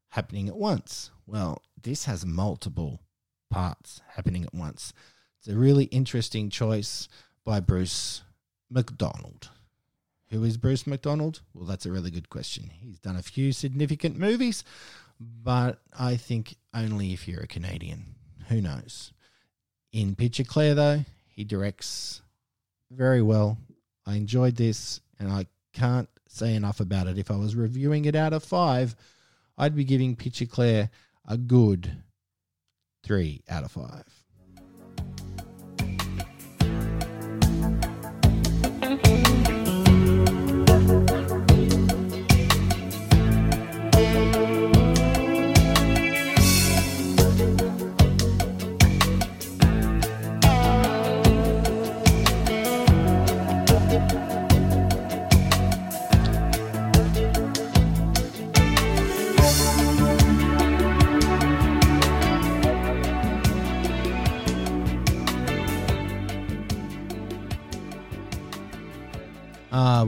happening 0.09 0.47
at 0.47 0.55
once. 0.55 1.11
Well, 1.25 1.61
this 1.81 2.05
has 2.05 2.25
multiple 2.25 3.01
parts 3.49 4.01
happening 4.15 4.45
at 4.45 4.53
once. 4.53 4.93
It's 5.39 5.49
a 5.49 5.57
really 5.57 5.85
interesting 5.85 6.49
choice 6.49 7.09
by 7.43 7.59
Bruce 7.59 8.21
McDonald. 8.69 9.49
Who 10.31 10.45
is 10.45 10.55
Bruce 10.55 10.87
McDonald? 10.87 11.41
Well, 11.53 11.65
that's 11.65 11.85
a 11.85 11.91
really 11.91 12.09
good 12.09 12.29
question. 12.29 12.71
He's 12.79 12.99
done 12.99 13.17
a 13.17 13.21
few 13.21 13.51
significant 13.51 14.17
movies, 14.17 14.63
but 15.19 15.81
I 15.97 16.15
think 16.15 16.55
only 16.73 17.11
if 17.11 17.27
you're 17.27 17.41
a 17.41 17.47
Canadian. 17.47 18.15
Who 18.47 18.61
knows? 18.61 19.11
In 19.91 20.15
Picture 20.15 20.45
Claire, 20.45 20.73
though, 20.73 21.05
he 21.27 21.43
directs 21.43 22.21
very 22.89 23.21
well. 23.21 23.57
I 24.05 24.15
enjoyed 24.15 24.55
this, 24.55 25.01
and 25.19 25.29
I 25.29 25.47
can't 25.73 26.07
say 26.29 26.55
enough 26.55 26.79
about 26.79 27.07
it. 27.07 27.17
If 27.17 27.29
I 27.29 27.35
was 27.35 27.53
reviewing 27.55 28.05
it 28.05 28.15
out 28.15 28.31
of 28.31 28.41
five, 28.41 28.95
I'd 29.57 29.75
be 29.75 29.83
giving 29.83 30.15
Picture 30.15 30.45
Claire 30.45 30.89
a 31.27 31.35
good 31.35 32.03
three 33.03 33.43
out 33.49 33.65
of 33.65 33.71
five. 33.71 34.05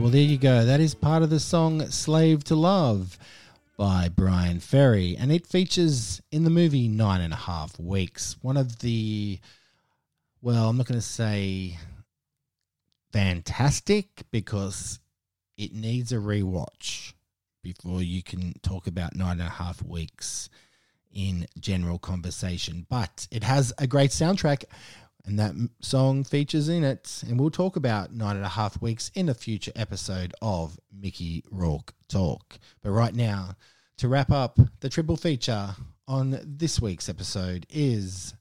Well, 0.04 0.10
there 0.10 0.20
you 0.20 0.36
go. 0.36 0.66
That 0.66 0.80
is 0.80 0.94
part 0.94 1.22
of 1.22 1.30
the 1.30 1.40
song 1.40 1.88
Slave 1.88 2.44
to 2.44 2.54
Love 2.54 3.18
by 3.78 4.10
Bryan 4.10 4.60
Ferry. 4.60 5.16
And 5.16 5.32
it 5.32 5.46
features 5.46 6.20
in 6.30 6.44
the 6.44 6.50
movie 6.50 6.88
Nine 6.88 7.22
and 7.22 7.32
a 7.32 7.36
Half 7.36 7.80
Weeks. 7.80 8.36
One 8.42 8.58
of 8.58 8.80
the, 8.80 9.40
well, 10.42 10.68
I'm 10.68 10.76
not 10.76 10.84
going 10.84 11.00
to 11.00 11.06
say 11.06 11.78
fantastic 13.14 14.24
because 14.30 14.98
it 15.56 15.72
needs 15.72 16.12
a 16.12 16.16
rewatch 16.16 17.14
before 17.62 18.02
you 18.02 18.22
can 18.22 18.52
talk 18.62 18.86
about 18.86 19.16
Nine 19.16 19.40
and 19.40 19.48
a 19.48 19.52
Half 19.52 19.82
Weeks 19.82 20.50
in 21.14 21.46
general 21.58 21.98
conversation. 21.98 22.84
But 22.90 23.26
it 23.30 23.42
has 23.42 23.72
a 23.78 23.86
great 23.86 24.10
soundtrack 24.10 24.64
and 25.24 25.38
that 25.38 25.54
song 25.80 26.24
features 26.24 26.68
in 26.68 26.84
it. 26.84 27.22
And 27.26 27.38
we'll 27.38 27.50
talk 27.50 27.76
about 27.76 28.12
nine 28.12 28.36
and 28.36 28.44
a 28.44 28.50
half 28.50 28.80
weeks 28.80 29.10
in 29.14 29.28
a 29.28 29.34
future 29.34 29.72
episode 29.74 30.34
of 30.42 30.78
Mickey 30.92 31.44
Rourke 31.50 31.94
Talk. 32.08 32.58
But 32.82 32.90
right 32.90 33.14
now, 33.14 33.56
to 33.98 34.08
wrap 34.08 34.30
up 34.30 34.58
the 34.80 34.88
triple 34.88 35.16
feature 35.16 35.76
on 36.06 36.38
this 36.44 36.80
week's 36.80 37.08
episode 37.08 37.66
is 37.70 38.34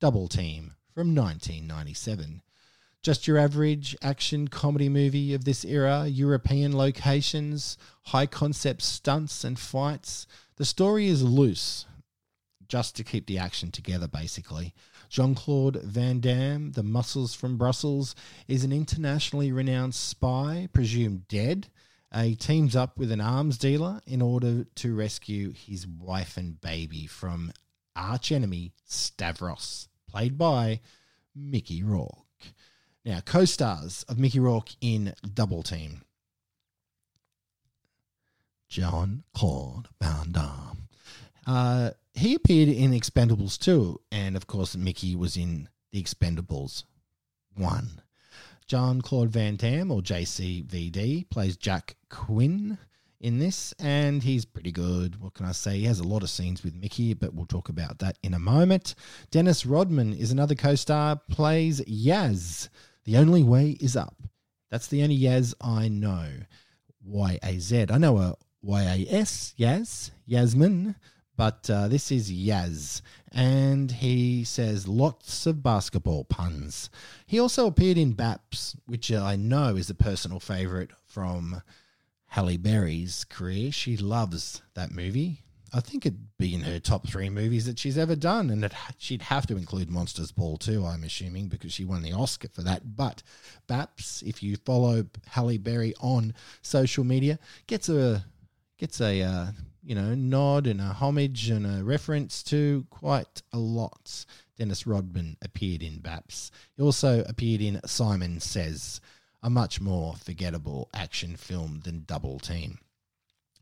Double 0.00 0.28
Team 0.28 0.74
from 0.94 1.14
1997. 1.14 2.42
Just 3.02 3.26
your 3.26 3.38
average 3.38 3.96
action 4.02 4.46
comedy 4.48 4.88
movie 4.88 5.34
of 5.34 5.44
this 5.44 5.64
era, 5.64 6.06
European 6.06 6.76
locations, 6.76 7.76
high 8.04 8.26
concept 8.26 8.82
stunts 8.82 9.42
and 9.42 9.58
fights. 9.58 10.26
The 10.56 10.64
story 10.64 11.08
is 11.08 11.22
loose, 11.22 11.86
just 12.68 12.94
to 12.96 13.04
keep 13.04 13.26
the 13.26 13.38
action 13.38 13.72
together, 13.72 14.06
basically. 14.06 14.74
Jean 15.12 15.34
Claude 15.34 15.76
Van 15.82 16.20
Damme, 16.20 16.72
the 16.72 16.82
muscles 16.82 17.34
from 17.34 17.58
Brussels, 17.58 18.14
is 18.48 18.64
an 18.64 18.72
internationally 18.72 19.52
renowned 19.52 19.94
spy, 19.94 20.70
presumed 20.72 21.28
dead, 21.28 21.68
Uh, 22.10 22.24
he 22.24 22.36
teams 22.36 22.74
up 22.74 22.98
with 22.98 23.10
an 23.10 23.20
arms 23.20 23.56
dealer 23.58 24.00
in 24.06 24.20
order 24.22 24.64
to 24.74 24.94
rescue 24.94 25.50
his 25.52 25.86
wife 25.86 26.36
and 26.36 26.60
baby 26.60 27.06
from 27.06 27.52
archenemy 27.94 28.72
Stavros, 28.84 29.88
played 30.06 30.36
by 30.36 30.80
Mickey 31.34 31.82
Rourke. 31.82 32.52
Now, 33.04 33.20
co 33.20 33.44
stars 33.44 34.04
of 34.08 34.18
Mickey 34.18 34.40
Rourke 34.40 34.70
in 34.80 35.14
Double 35.34 35.62
Team 35.62 36.02
John 38.68 39.24
Claude 39.34 39.88
Van 40.00 40.32
Damme. 40.32 40.88
Uh, 41.46 41.90
he 42.22 42.36
appeared 42.36 42.68
in 42.68 42.92
Expendables 42.92 43.58
2, 43.58 44.00
and 44.12 44.36
of 44.36 44.46
course, 44.46 44.76
Mickey 44.76 45.16
was 45.16 45.36
in 45.36 45.68
The 45.90 46.00
Expendables 46.00 46.84
1. 47.56 48.00
John 48.68 49.02
Claude 49.02 49.28
Van 49.28 49.56
Damme, 49.56 49.90
or 49.90 50.00
JCVD, 50.02 51.28
plays 51.30 51.56
Jack 51.56 51.96
Quinn 52.10 52.78
in 53.20 53.40
this, 53.40 53.74
and 53.80 54.22
he's 54.22 54.44
pretty 54.44 54.70
good. 54.70 55.20
What 55.20 55.34
can 55.34 55.46
I 55.46 55.52
say? 55.52 55.78
He 55.78 55.84
has 55.86 55.98
a 55.98 56.06
lot 56.06 56.22
of 56.22 56.30
scenes 56.30 56.62
with 56.62 56.76
Mickey, 56.76 57.12
but 57.12 57.34
we'll 57.34 57.44
talk 57.44 57.68
about 57.68 57.98
that 57.98 58.18
in 58.22 58.34
a 58.34 58.38
moment. 58.38 58.94
Dennis 59.32 59.66
Rodman 59.66 60.12
is 60.12 60.30
another 60.30 60.54
co 60.54 60.76
star, 60.76 61.20
plays 61.28 61.80
Yaz. 61.80 62.68
The 63.04 63.16
only 63.16 63.42
way 63.42 63.76
is 63.80 63.96
up. 63.96 64.14
That's 64.70 64.86
the 64.86 65.02
only 65.02 65.18
Yaz 65.18 65.54
I 65.60 65.88
know. 65.88 66.28
Y 67.04 67.40
A 67.42 67.58
Z. 67.58 67.86
I 67.90 67.98
know 67.98 68.18
a 68.18 68.36
Y 68.62 68.82
A 68.82 69.12
S, 69.12 69.54
Yaz, 69.58 70.12
Yasmin, 70.24 70.94
but 71.42 71.68
uh, 71.70 71.88
this 71.88 72.12
is 72.12 72.30
Yaz. 72.30 73.00
And 73.32 73.90
he 73.90 74.44
says 74.44 74.86
lots 74.86 75.44
of 75.44 75.60
basketball 75.60 76.22
puns. 76.22 76.88
He 77.26 77.40
also 77.40 77.66
appeared 77.66 77.98
in 77.98 78.14
Baps, 78.14 78.76
which 78.86 79.10
I 79.10 79.34
know 79.34 79.74
is 79.74 79.90
a 79.90 79.94
personal 79.94 80.38
favourite 80.38 80.92
from 81.04 81.60
Halle 82.26 82.58
Berry's 82.58 83.24
career. 83.24 83.72
She 83.72 83.96
loves 83.96 84.62
that 84.74 84.92
movie. 84.92 85.40
I 85.74 85.80
think 85.80 86.06
it'd 86.06 86.38
be 86.38 86.54
in 86.54 86.60
her 86.60 86.78
top 86.78 87.08
three 87.08 87.28
movies 87.28 87.66
that 87.66 87.80
she's 87.80 87.98
ever 87.98 88.14
done, 88.14 88.48
and 88.48 88.64
it, 88.64 88.72
she'd 88.98 89.22
have 89.22 89.44
to 89.48 89.56
include 89.56 89.90
Monsters 89.90 90.30
Ball 90.30 90.58
too. 90.58 90.86
I'm 90.86 91.02
assuming 91.02 91.48
because 91.48 91.72
she 91.72 91.84
won 91.84 92.02
the 92.02 92.12
Oscar 92.12 92.50
for 92.50 92.62
that. 92.62 92.94
But 92.94 93.24
Baps, 93.68 94.22
if 94.22 94.44
you 94.44 94.58
follow 94.58 95.06
Halle 95.26 95.58
Berry 95.58 95.92
on 96.00 96.34
social 96.60 97.02
media, 97.02 97.40
gets 97.66 97.88
a 97.88 98.24
gets 98.78 99.00
a 99.00 99.22
uh, 99.22 99.46
you 99.82 99.94
know 99.94 100.14
nod 100.14 100.66
and 100.66 100.80
a 100.80 100.92
homage 100.92 101.50
and 101.50 101.66
a 101.66 101.84
reference 101.84 102.42
to 102.44 102.86
quite 102.90 103.42
a 103.52 103.58
lot. 103.58 104.24
Dennis 104.56 104.86
Rodman 104.86 105.36
appeared 105.42 105.82
in 105.82 106.00
Baps. 106.00 106.50
He 106.76 106.82
also 106.82 107.24
appeared 107.24 107.60
in 107.60 107.80
Simon 107.86 108.38
Says 108.40 109.00
a 109.42 109.50
much 109.50 109.80
more 109.80 110.14
forgettable 110.14 110.88
action 110.94 111.36
film 111.36 111.80
than 111.84 112.04
Double 112.06 112.38
Team. 112.38 112.78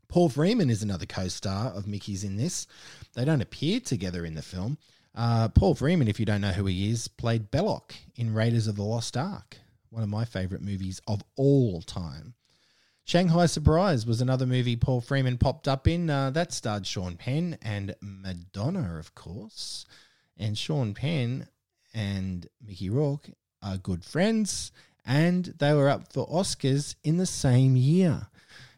Paul 0.07 0.29
Freeman 0.29 0.69
is 0.69 0.83
another 0.83 1.05
co 1.05 1.27
star 1.27 1.67
of 1.71 1.87
Mickey's 1.87 2.23
in 2.23 2.35
this. 2.35 2.67
They 3.15 3.25
don't 3.25 3.41
appear 3.41 3.79
together 3.79 4.25
in 4.25 4.35
the 4.35 4.41
film. 4.41 4.77
Uh, 5.15 5.49
Paul 5.49 5.75
Freeman, 5.75 6.07
if 6.07 6.19
you 6.19 6.25
don't 6.25 6.41
know 6.41 6.51
who 6.51 6.65
he 6.65 6.89
is, 6.89 7.07
played 7.07 7.49
Belloc 7.49 7.93
in 8.15 8.33
Raiders 8.33 8.67
of 8.67 8.75
the 8.75 8.83
Lost 8.83 9.17
Ark, 9.17 9.57
one 9.89 10.03
of 10.03 10.09
my 10.09 10.25
favourite 10.25 10.63
movies 10.63 11.01
of 11.07 11.23
all 11.35 11.81
time. 11.81 12.33
Shanghai 13.11 13.45
Surprise 13.45 14.05
was 14.05 14.21
another 14.21 14.45
movie 14.45 14.77
Paul 14.77 15.01
Freeman 15.01 15.37
popped 15.37 15.67
up 15.67 15.85
in. 15.85 16.09
Uh, 16.09 16.29
that 16.29 16.53
starred 16.53 16.87
Sean 16.87 17.17
Penn 17.17 17.57
and 17.61 17.93
Madonna, 17.99 18.97
of 18.97 19.13
course. 19.15 19.85
And 20.37 20.57
Sean 20.57 20.93
Penn 20.93 21.49
and 21.93 22.47
Mickey 22.65 22.89
Rourke 22.89 23.29
are 23.61 23.75
good 23.75 24.05
friends 24.05 24.71
and 25.05 25.43
they 25.59 25.73
were 25.73 25.89
up 25.89 26.13
for 26.13 26.25
Oscars 26.29 26.95
in 27.03 27.17
the 27.17 27.25
same 27.25 27.75
year. 27.75 28.27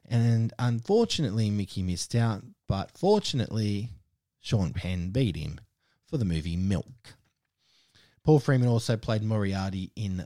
And 0.10 0.52
unfortunately, 0.58 1.52
Mickey 1.52 1.84
missed 1.84 2.16
out, 2.16 2.42
but 2.68 2.90
fortunately, 2.98 3.92
Sean 4.42 4.74
Penn 4.74 5.12
beat 5.12 5.36
him 5.36 5.62
for 6.08 6.18
the 6.18 6.26
movie 6.26 6.58
Milk. 6.58 7.14
Paul 8.24 8.40
Freeman 8.40 8.68
also 8.68 8.98
played 8.98 9.22
Moriarty 9.22 9.92
in 9.96 10.26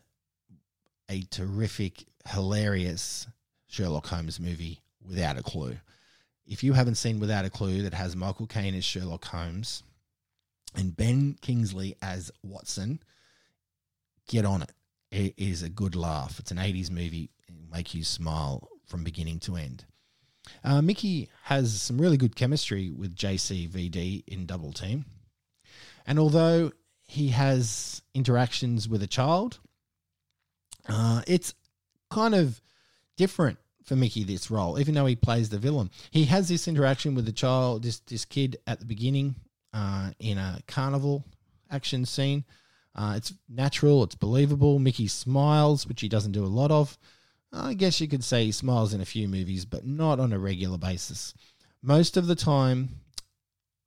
a 1.10 1.24
terrific, 1.24 2.06
hilarious 2.26 3.28
Sherlock 3.78 4.08
Holmes 4.08 4.40
movie, 4.40 4.82
Without 5.06 5.38
a 5.38 5.44
Clue. 5.44 5.78
If 6.48 6.64
you 6.64 6.74
haven't 6.74 6.96
seen 6.96 7.20
Without 7.20 7.46
a 7.46 7.50
Clue, 7.52 7.84
that 7.84 7.94
has 7.94 8.16
Michael 8.16 8.48
Caine 8.48 8.74
as 8.74 8.84
Sherlock 8.84 9.26
Holmes 9.26 9.84
and 10.76 10.98
Ben 10.98 11.38
Kingsley 11.42 11.96
as 12.02 12.32
Watson, 12.42 13.00
get 14.28 14.46
on 14.46 14.64
it 14.64 14.72
it 15.12 15.36
is 15.38 15.62
a 15.62 15.70
good 15.70 15.96
laugh. 15.96 16.40
It's 16.40 16.52
an 16.52 16.58
80s 16.58 16.90
movie, 16.90 17.30
It'll 17.48 17.72
make 17.72 17.94
you 17.94 18.04
smile 18.04 18.68
from 18.88 19.04
beginning 19.04 19.40
to 19.42 19.56
end. 19.56 19.86
Uh, 20.64 20.82
Mickey 20.82 21.30
has 21.44 21.82
some 21.82 22.00
really 22.00 22.18
good 22.18 22.36
chemistry 22.36 22.90
with 22.90 23.16
JCVD 23.16 24.24
in 24.28 24.46
Double 24.46 24.74
Team. 24.74 25.06
And 26.06 26.20
although 26.20 26.72
he 27.06 27.30
has 27.30 28.02
interactions 28.14 28.90
with 28.90 29.04
a 29.04 29.08
child, 29.08 29.60
uh, 30.90 31.22
it's 31.28 31.54
kind 32.10 32.34
of 32.34 32.62
different 33.18 33.60
for 33.88 33.96
Mickey 33.96 34.24
this 34.24 34.52
role, 34.52 34.80
even 34.80 34.94
though 34.94 35.08
he 35.08 35.16
plays 35.16 35.50
the 35.50 35.58
villain. 35.58 35.90
He 36.12 36.26
has 36.26 36.48
this 36.48 36.68
interaction 36.68 37.16
with 37.16 37.26
the 37.26 37.32
child, 37.32 37.84
this 37.84 38.00
this 38.02 38.26
kid 38.26 38.58
at 38.68 38.80
the 38.80 38.86
beginning 38.86 39.36
uh, 39.74 40.12
in 40.20 40.38
a 40.38 40.60
carnival 40.68 41.26
action 41.72 42.06
scene 42.06 42.46
uh, 42.98 43.14
it's 43.16 43.34
natural, 43.48 44.04
it's 44.04 44.16
believable. 44.16 44.80
Mickey 44.80 45.08
smiles, 45.08 45.86
which 45.86 46.02
he 46.02 46.10
doesn't 46.10 46.32
do 46.32 46.44
a 46.44 46.48
lot 46.48 46.72
of. 46.72 46.98
I 47.54 47.76
guess 47.76 48.02
you 48.02 48.08
could 48.08 48.24
say 48.24 48.46
he 48.46 48.52
smiles 48.52 48.94
in 48.94 49.02
a 49.02 49.06
few 49.06 49.28
movies, 49.28 49.66
but 49.66 49.86
not 49.86 50.20
on 50.20 50.34
a 50.34 50.40
regular 50.40 50.78
basis. 50.78 51.34
Most 51.82 52.18
of 52.18 52.28
the 52.28 52.36
time, 52.36 52.90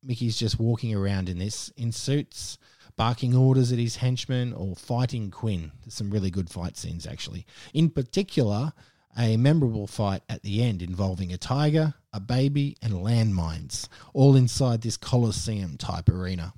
Mickey's 0.01 0.37
just 0.37 0.59
walking 0.59 0.95
around 0.95 1.27
in 1.27 1.39
this, 1.39 1.69
in 1.75 1.91
suits, 1.91 2.57
barking 2.95 3.35
orders 3.35 3.71
at 3.71 3.79
his 3.79 3.97
henchmen, 3.97 4.53
or 4.53 4.75
fighting 4.75 5.29
Quinn. 5.29 5.71
There's 5.83 5.93
some 5.93 6.09
really 6.09 6.31
good 6.31 6.49
fight 6.49 6.77
scenes, 6.77 7.05
actually. 7.05 7.45
In 7.73 7.89
particular, 7.89 8.71
a 9.17 9.37
memorable 9.37 9.87
fight 9.87 10.21
at 10.29 10.43
the 10.43 10.63
end 10.63 10.81
involving 10.81 11.31
a 11.31 11.37
tiger, 11.37 11.93
a 12.13 12.19
baby, 12.19 12.77
and 12.81 12.93
landmines, 12.93 13.87
all 14.13 14.35
inside 14.35 14.81
this 14.81 14.97
Colosseum 14.97 15.77
type 15.77 16.09
arena. 16.09 16.53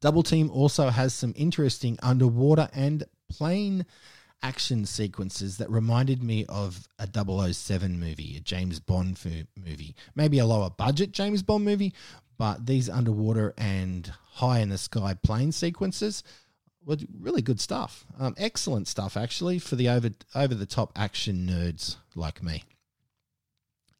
Double 0.00 0.22
Team 0.22 0.50
also 0.50 0.88
has 0.88 1.14
some 1.14 1.32
interesting 1.36 1.98
underwater 2.02 2.68
and 2.72 3.04
plane 3.30 3.86
action 4.42 4.84
sequences 4.84 5.58
that 5.58 5.70
reminded 5.70 6.22
me 6.22 6.44
of 6.48 6.88
a 6.98 7.08
007 7.52 8.00
movie, 8.00 8.36
a 8.36 8.40
James 8.40 8.80
Bond 8.80 9.16
movie. 9.56 9.94
Maybe 10.16 10.40
a 10.40 10.46
lower 10.46 10.70
budget 10.70 11.12
James 11.12 11.42
Bond 11.42 11.64
movie, 11.64 11.94
but 12.36 12.66
these 12.66 12.90
underwater 12.90 13.54
and 13.56 14.12
high 14.32 14.58
in 14.58 14.70
the 14.70 14.78
sky 14.78 15.14
plane 15.22 15.52
sequences 15.52 16.24
were 16.84 16.96
really 17.20 17.42
good 17.42 17.60
stuff. 17.60 18.04
Um, 18.18 18.34
excellent 18.38 18.88
stuff, 18.88 19.16
actually, 19.16 19.58
for 19.58 19.76
the 19.76 19.88
over 19.88 20.10
over 20.34 20.54
the 20.54 20.66
top 20.66 20.92
action 20.96 21.46
nerds 21.46 21.96
like 22.14 22.42
me. 22.42 22.64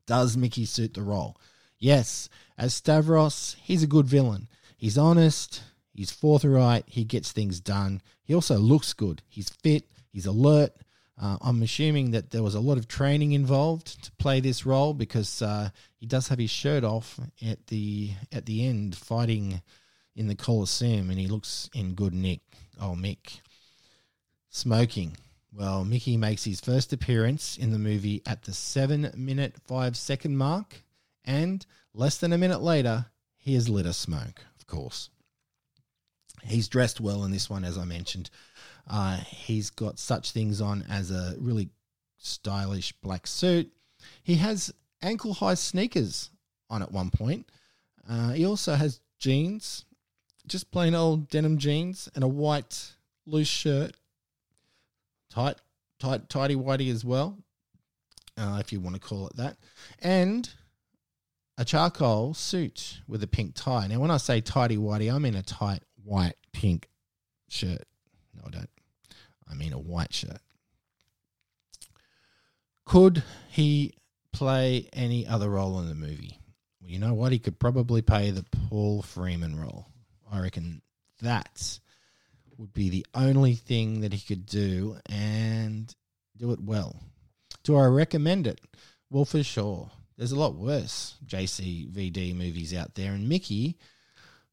Does 0.07 0.37
Mickey 0.37 0.65
suit 0.65 0.95
the 0.95 1.03
role? 1.03 1.37
Yes, 1.79 2.29
as 2.59 2.75
Stavros, 2.75 3.57
he's 3.63 3.83
a 3.83 3.89
good 3.89 4.07
villain. 4.07 4.49
He's 4.77 4.99
honest, 4.99 5.63
He's 5.95 6.11
forthright. 6.11 6.85
He 6.87 7.05
gets 7.05 7.33
things 7.33 7.61
done. 7.61 8.01
He 8.25 8.35
also 8.35 8.57
looks 8.57 8.93
good. 8.93 9.23
He's 9.29 9.51
fit. 9.51 9.85
He's 10.11 10.27
alert. 10.27 10.73
Uh, 11.21 11.37
I'm 11.41 11.63
assuming 11.63 12.13
that 12.13 12.31
there 12.31 12.43
was 12.43 12.55
a 12.55 12.61
lot 12.61 12.79
of 12.79 12.89
training 12.89 13.33
involved 13.33 14.03
to 14.05 14.13
play 14.13 14.41
this 14.41 14.65
role 14.65 14.95
because 14.95 15.43
uh, 15.43 15.69
he 15.97 16.07
does 16.07 16.29
have 16.29 16.39
his 16.39 16.51
shirt 16.51 16.85
off 16.85 17.21
at 17.47 17.67
the 17.67 18.13
at 18.33 18.47
the 18.47 18.67
end, 18.67 18.97
fighting 18.97 19.61
in 20.17 20.27
the 20.27 20.35
Colosseum, 20.35 21.11
and 21.11 21.19
he 21.19 21.27
looks 21.27 21.69
in 21.75 21.95
good 21.95 22.15
nick. 22.15 22.41
Oh, 22.83 22.97
Mick, 22.99 23.39
smoking. 24.51 25.17
Well, 25.55 25.85
Mickey 25.85 26.17
makes 26.17 26.43
his 26.43 26.61
first 26.61 26.93
appearance 26.93 27.57
in 27.57 27.71
the 27.71 27.79
movie 27.79 28.23
at 28.27 28.43
the 28.43 28.53
seven 28.53 29.09
minute 29.17 29.55
five 29.69 29.97
second 29.97 30.37
mark, 30.37 30.83
and 31.25 31.65
less 31.95 32.19
than 32.19 32.33
a 32.33 32.39
minute 32.39 32.61
later, 32.61 33.07
he 33.39 33.55
has 33.55 33.69
lit 33.69 33.87
a 33.87 33.93
smoke. 33.93 34.45
Of 34.59 34.67
course. 34.67 35.11
He's 36.43 36.67
dressed 36.67 37.01
well 37.01 37.23
in 37.23 37.31
this 37.31 37.49
one, 37.49 37.65
as 37.65 37.79
I 37.79 37.85
mentioned. 37.85 38.31
Uh, 38.91 39.19
he's 39.19 39.71
got 39.71 40.01
such 40.01 40.33
things 40.33 40.61
on 40.61 40.85
as 40.91 41.13
a 41.13 41.37
really 41.39 41.69
stylish 42.19 42.93
black 43.01 43.29
suit. 43.29 43.73
He 44.25 44.35
has 44.37 44.75
ankle 45.03 45.35
high 45.35 45.55
sneakers 45.55 46.31
on 46.69 46.83
at 46.83 46.91
one 46.91 47.11
point. 47.11 47.49
Uh, 48.11 48.33
he 48.33 48.45
also 48.45 48.75
has 48.75 48.99
jeans, 49.21 49.85
just 50.47 50.71
plain 50.71 50.95
old 50.95 51.29
denim 51.29 51.59
jeans, 51.59 52.09
and 52.15 52.25
a 52.25 52.29
white 52.29 52.95
loose 53.27 53.49
shirt. 53.49 53.93
Tight, 55.31 55.57
tight, 55.99 56.29
tidy 56.29 56.55
whitey 56.55 56.91
as 56.93 57.05
well, 57.05 57.39
uh, 58.37 58.59
if 58.61 58.73
you 58.73 58.81
want 58.81 58.97
to 58.97 59.01
call 59.01 59.29
it 59.29 59.37
that. 59.37 59.57
And 60.01 60.49
a 61.57 61.65
charcoal 61.65 62.35
suit 62.35 63.01
with 63.07 63.23
a 63.23 63.27
pink 63.27 63.55
tie. 63.55 63.87
Now, 63.87 64.01
when 64.01 64.11
I 64.11 64.17
say 64.17 64.41
tidy 64.41 64.77
whitey, 64.77 65.13
I 65.13 65.19
mean 65.19 65.35
a 65.35 65.43
tight 65.43 65.83
white 66.05 66.37
pink 66.53 66.89
shirt. 67.49 67.85
No, 68.35 68.43
I 68.47 68.51
don't. 68.51 68.71
I 69.51 69.55
mean 69.55 69.73
a 69.73 69.79
white 69.79 70.13
shirt. 70.13 70.41
Could 72.85 73.23
he 73.49 73.95
play 74.33 74.89
any 74.93 75.27
other 75.27 75.49
role 75.51 75.79
in 75.81 75.89
the 75.89 75.95
movie? 75.95 76.39
Well, 76.81 76.91
you 76.91 76.99
know 76.99 77.15
what? 77.15 77.33
He 77.33 77.39
could 77.39 77.59
probably 77.59 78.03
play 78.03 78.31
the 78.31 78.45
Paul 78.69 79.03
Freeman 79.03 79.59
role. 79.59 79.92
I 80.33 80.41
reckon 80.41 80.81
that 81.21 81.79
would 82.57 82.73
be 82.73 82.89
the 82.89 83.07
only 83.15 83.55
thing 83.55 84.01
that 84.01 84.13
he 84.13 84.21
could 84.21 84.47
do 84.47 84.97
and 85.07 85.95
do 86.37 86.53
it 86.53 86.61
well. 86.61 86.97
Do 87.63 87.77
I 87.77 87.85
recommend 87.87 88.47
it? 88.47 88.61
Well, 89.11 89.25
for 89.25 89.43
sure. 89.43 89.91
There's 90.17 90.33
a 90.33 90.39
lot 90.39 90.55
worse 90.55 91.17
JCVD 91.27 92.35
movies 92.35 92.75
out 92.75 92.95
there, 92.95 93.13
and 93.13 93.29
Mickey, 93.29 93.79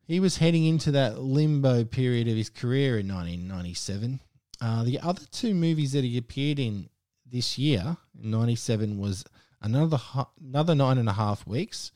he 0.05 0.19
was 0.19 0.37
heading 0.37 0.65
into 0.65 0.91
that 0.91 1.19
limbo 1.19 1.83
period 1.83 2.27
of 2.27 2.35
his 2.35 2.49
career 2.49 2.97
in 2.97 3.07
1997. 3.07 4.19
Uh, 4.61 4.83
the 4.83 4.99
other 4.99 5.21
two 5.31 5.53
movies 5.53 5.91
that 5.91 6.03
he 6.03 6.17
appeared 6.17 6.59
in 6.59 6.89
this 7.25 7.57
year, 7.57 7.97
in 8.21 8.31
97, 8.31 8.97
was 8.97 9.23
another 9.61 9.99
another 10.41 10.75
nine 10.75 10.97
and 10.97 11.09
a 11.09 11.13
half 11.13 11.45
weeks. 11.45 11.91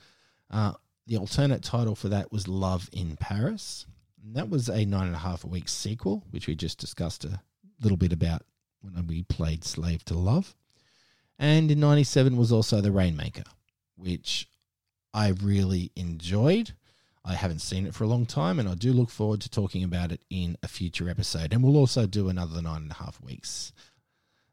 Uh, 0.52 0.74
the 1.06 1.18
alternate 1.18 1.64
title 1.64 1.96
for 1.96 2.10
that 2.10 2.32
was 2.32 2.48
Love 2.48 2.90
in 2.94 3.18
Paris. 3.18 3.86
And 4.24 4.36
that 4.36 4.50
was 4.50 4.70
a 4.70 4.86
nine 4.86 5.08
and 5.08 5.16
a 5.16 5.20
half 5.20 5.44
week 5.44 5.68
sequel, 5.68 6.24
which 6.32 6.48
we 6.48 6.56
just 6.56 6.80
discussed 6.80 7.26
a 7.26 7.42
little 7.82 7.98
bit 7.98 8.14
about 8.14 8.44
when 8.82 9.08
we 9.08 9.24
played 9.24 9.64
Slave 9.64 10.06
to 10.06 10.14
Love. 10.14 10.56
And 11.38 11.70
in 11.70 11.80
97 11.80 12.38
was 12.38 12.52
also 12.52 12.80
The 12.80 12.92
Rainmaker, 12.92 13.44
which 13.96 14.48
I 15.14 15.30
really 15.30 15.92
enjoyed. 15.96 16.72
I 17.26 17.36
haven't 17.36 17.60
seen 17.60 17.86
it 17.86 17.94
for 17.94 18.04
a 18.04 18.08
long 18.08 18.26
time, 18.26 18.60
and 18.60 18.68
I 18.68 18.76
do 18.76 18.92
look 18.92 19.10
forward 19.10 19.42
to 19.42 19.50
talking 19.50 19.84
about 19.84 20.12
it 20.12 20.22
in 20.30 20.58
a 20.62 20.68
future 20.68 21.10
episode. 21.10 21.54
And 21.54 21.64
we'll 21.64 21.78
also 21.78 22.06
do 22.06 22.30
another 22.30 22.62
nine 22.62 22.84
and 22.84 22.92
a 22.92 22.96
half 22.96 23.22
weeks 23.22 23.72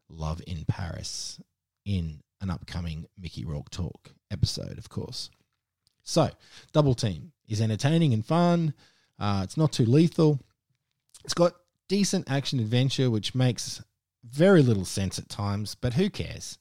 Love 0.09 0.41
in 0.45 0.65
Paris 0.65 1.39
in 1.85 2.21
an 2.41 2.49
upcoming 2.49 3.05
Mickey 3.17 3.45
Rourke 3.45 3.69
Talk 3.69 4.11
episode, 4.29 4.77
of 4.77 4.89
course. 4.89 5.29
So, 6.03 6.29
Double 6.73 6.95
Team 6.95 7.31
is 7.47 7.61
entertaining 7.61 8.13
and 8.13 8.25
fun. 8.25 8.73
Uh, 9.19 9.41
it's 9.43 9.57
not 9.57 9.71
too 9.71 9.85
lethal. 9.85 10.39
It's 11.23 11.33
got 11.33 11.53
decent 11.87 12.29
action 12.29 12.59
adventure, 12.59 13.11
which 13.11 13.35
makes 13.35 13.83
very 14.23 14.61
little 14.61 14.85
sense 14.85 15.19
at 15.19 15.29
times, 15.29 15.75
but 15.75 15.93
who 15.93 16.09
cares? 16.09 16.57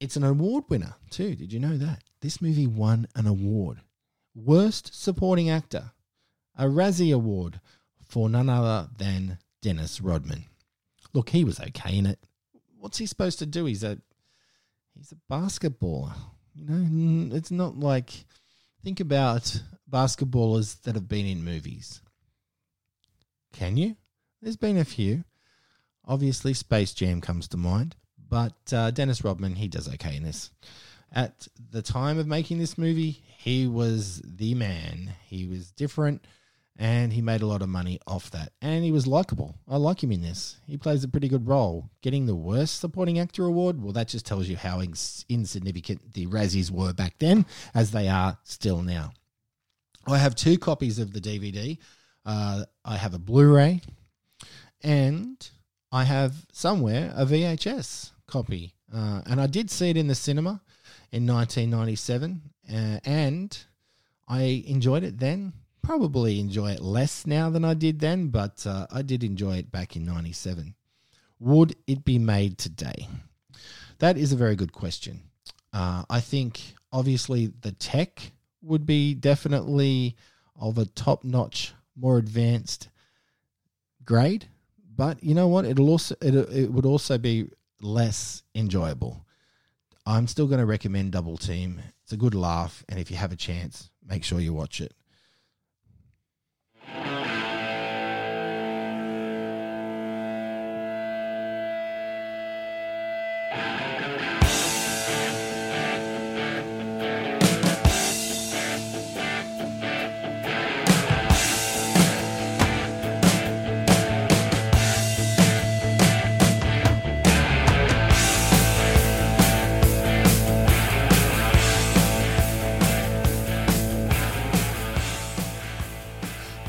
It's 0.00 0.16
an 0.16 0.24
award 0.24 0.64
winner, 0.68 0.96
too. 1.10 1.34
Did 1.34 1.52
you 1.52 1.60
know 1.60 1.76
that? 1.76 2.02
This 2.20 2.42
movie 2.42 2.66
won 2.66 3.06
an 3.14 3.26
award. 3.26 3.80
Worst 4.34 4.94
Supporting 5.00 5.48
Actor, 5.48 5.92
a 6.58 6.64
Razzie 6.64 7.14
Award 7.14 7.60
for 8.00 8.28
none 8.28 8.48
other 8.48 8.88
than 8.96 9.38
Dennis 9.62 10.00
Rodman. 10.00 10.46
Look, 11.12 11.30
he 11.30 11.44
was 11.44 11.60
okay 11.60 11.96
in 11.96 12.06
it. 12.06 12.18
What's 12.78 12.98
he 12.98 13.06
supposed 13.06 13.38
to 13.38 13.46
do? 13.46 13.64
He's 13.64 13.84
a 13.84 13.98
he's 14.94 15.12
a 15.12 15.32
basketballer. 15.32 16.14
You 16.54 16.66
know, 16.66 17.36
it's 17.36 17.50
not 17.50 17.76
like 17.78 18.26
think 18.82 19.00
about 19.00 19.60
basketballers 19.90 20.80
that 20.82 20.94
have 20.94 21.08
been 21.08 21.26
in 21.26 21.44
movies. 21.44 22.00
Can 23.52 23.76
you? 23.76 23.96
There's 24.40 24.56
been 24.56 24.78
a 24.78 24.84
few. 24.84 25.24
Obviously, 26.06 26.54
Space 26.54 26.92
Jam 26.92 27.20
comes 27.20 27.48
to 27.48 27.56
mind, 27.56 27.96
but 28.28 28.54
uh, 28.72 28.90
Dennis 28.90 29.24
Rodman, 29.24 29.56
he 29.56 29.68
does 29.68 29.88
okay 29.94 30.16
in 30.16 30.22
this. 30.22 30.50
At 31.12 31.48
the 31.70 31.82
time 31.82 32.18
of 32.18 32.26
making 32.26 32.58
this 32.58 32.76
movie, 32.76 33.22
he 33.38 33.66
was 33.66 34.20
the 34.24 34.54
man. 34.54 35.12
He 35.26 35.46
was 35.46 35.70
different 35.70 36.26
and 36.76 37.12
he 37.12 37.22
made 37.22 37.42
a 37.42 37.46
lot 37.46 37.62
of 37.62 37.68
money 37.68 38.00
off 38.06 38.30
that. 38.32 38.52
And 38.60 38.84
he 38.84 38.90
was 38.90 39.06
likable. 39.06 39.56
I 39.68 39.76
like 39.76 40.02
him 40.02 40.10
in 40.10 40.22
this. 40.22 40.56
He 40.66 40.76
plays 40.76 41.04
a 41.04 41.08
pretty 41.08 41.28
good 41.28 41.46
role. 41.46 41.90
Getting 42.02 42.26
the 42.26 42.34
worst 42.34 42.80
supporting 42.80 43.18
actor 43.18 43.44
award, 43.44 43.80
well, 43.80 43.92
that 43.92 44.08
just 44.08 44.26
tells 44.26 44.48
you 44.48 44.56
how 44.56 44.80
ins- 44.80 45.24
insignificant 45.28 46.14
the 46.14 46.26
Razzies 46.26 46.70
were 46.70 46.92
back 46.92 47.14
then, 47.18 47.46
as 47.74 47.92
they 47.92 48.08
are 48.08 48.38
still 48.42 48.82
now. 48.82 49.12
I 50.06 50.18
have 50.18 50.34
two 50.34 50.58
copies 50.58 50.98
of 50.98 51.12
the 51.12 51.20
DVD. 51.20 51.78
Uh, 52.26 52.64
I 52.84 52.96
have 52.96 53.14
a 53.14 53.18
Blu 53.18 53.54
ray, 53.54 53.80
and 54.82 55.48
I 55.92 56.04
have 56.04 56.34
somewhere 56.52 57.12
a 57.14 57.24
VHS 57.24 58.10
copy. 58.26 58.74
Uh, 58.92 59.22
and 59.26 59.40
I 59.40 59.46
did 59.46 59.70
see 59.70 59.90
it 59.90 59.96
in 59.96 60.08
the 60.08 60.14
cinema 60.14 60.60
in 61.12 61.26
1997, 61.26 62.42
uh, 62.72 62.98
and 63.04 63.56
I 64.26 64.64
enjoyed 64.66 65.04
it 65.04 65.18
then 65.18 65.52
probably 65.84 66.40
enjoy 66.40 66.72
it 66.72 66.80
less 66.80 67.26
now 67.26 67.50
than 67.50 67.64
I 67.64 67.74
did 67.74 68.00
then, 68.00 68.28
but 68.28 68.66
uh, 68.66 68.86
I 68.90 69.02
did 69.02 69.22
enjoy 69.22 69.58
it 69.58 69.70
back 69.70 69.96
in 69.96 70.04
97. 70.04 70.74
Would 71.40 71.76
it 71.86 72.04
be 72.04 72.18
made 72.18 72.58
today? 72.58 73.08
That 73.98 74.16
is 74.16 74.32
a 74.32 74.36
very 74.36 74.56
good 74.56 74.72
question. 74.72 75.22
Uh, 75.72 76.04
I 76.08 76.20
think 76.20 76.60
obviously 76.92 77.52
the 77.60 77.72
tech 77.72 78.32
would 78.62 78.86
be 78.86 79.14
definitely 79.14 80.16
of 80.58 80.78
a 80.78 80.86
top 80.86 81.24
notch, 81.24 81.74
more 81.96 82.18
advanced 82.18 82.88
grade. 84.04 84.46
But 84.96 85.22
you 85.22 85.34
know 85.34 85.48
what? 85.48 85.64
It'll 85.64 85.90
also 85.90 86.14
it, 86.20 86.34
it 86.34 86.72
would 86.72 86.86
also 86.86 87.18
be 87.18 87.48
less 87.80 88.42
enjoyable. 88.54 89.26
I'm 90.06 90.28
still 90.28 90.46
going 90.46 90.60
to 90.60 90.66
recommend 90.66 91.12
Double 91.12 91.36
Team. 91.36 91.80
It's 92.02 92.12
a 92.12 92.16
good 92.16 92.34
laugh, 92.34 92.84
and 92.88 93.00
if 93.00 93.10
you 93.10 93.16
have 93.16 93.32
a 93.32 93.36
chance, 93.36 93.90
make 94.06 94.22
sure 94.22 94.38
you 94.38 94.52
watch 94.52 94.80
it. 94.80 94.92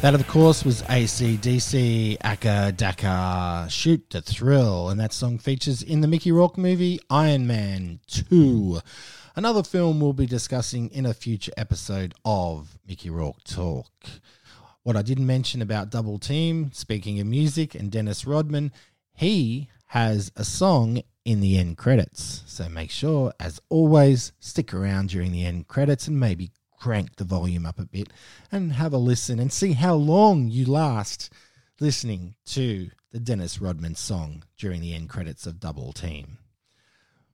That, 0.05 0.13
of 0.13 0.27
course, 0.27 0.63
was 0.63 0.83
ACDC, 0.83 2.19
Acca 2.19 2.71
Dacca, 2.73 3.67
Shoot 3.71 4.07
to 4.11 4.21
Thrill, 4.21 4.89
and 4.89 4.99
that 4.99 5.13
song 5.13 5.39
features 5.39 5.81
in 5.81 6.01
the 6.01 6.07
Mickey 6.07 6.31
Rourke 6.31 6.59
movie 6.59 6.99
Iron 7.09 7.47
Man 7.47 7.99
2. 8.05 8.81
Another 9.35 9.63
film 9.63 9.99
we'll 9.99 10.13
be 10.13 10.27
discussing 10.27 10.91
in 10.91 11.07
a 11.07 11.13
future 11.15 11.53
episode 11.57 12.13
of 12.23 12.77
Mickey 12.87 13.09
Rourke 13.09 13.43
Talk. 13.45 13.87
What 14.83 14.95
I 14.95 15.01
didn't 15.01 15.25
mention 15.25 15.63
about 15.63 15.89
Double 15.89 16.19
Team, 16.19 16.69
speaking 16.71 17.19
of 17.19 17.25
music 17.25 17.73
and 17.73 17.91
Dennis 17.91 18.27
Rodman, 18.27 18.71
he 19.15 19.69
has 19.87 20.31
a 20.35 20.43
song 20.43 21.01
in 21.25 21.41
the 21.41 21.57
end 21.57 21.79
credits. 21.79 22.43
So 22.45 22.69
make 22.69 22.91
sure, 22.91 23.33
as 23.39 23.59
always, 23.69 24.33
stick 24.39 24.71
around 24.71 25.09
during 25.09 25.31
the 25.31 25.45
end 25.45 25.67
credits 25.67 26.07
and 26.07 26.19
maybe 26.19 26.51
crank 26.85 27.15
the 27.15 27.23
volume 27.23 27.65
up 27.65 27.79
a 27.79 27.85
bit 27.87 28.13
and 28.51 28.73
have 28.73 28.93
a 28.93 28.97
listen 28.97 29.39
and 29.39 29.51
see 29.51 29.73
how 29.73 29.95
long 29.95 30.47
you 30.47 30.63
last 30.67 31.33
listening 31.79 32.35
to 32.45 32.91
the 33.11 33.19
Dennis 33.19 33.59
Rodman 33.59 33.95
song 33.95 34.43
during 34.55 34.81
the 34.81 34.93
end 34.93 35.09
credits 35.09 35.47
of 35.47 35.59
Double 35.59 35.93
Team. 35.93 36.37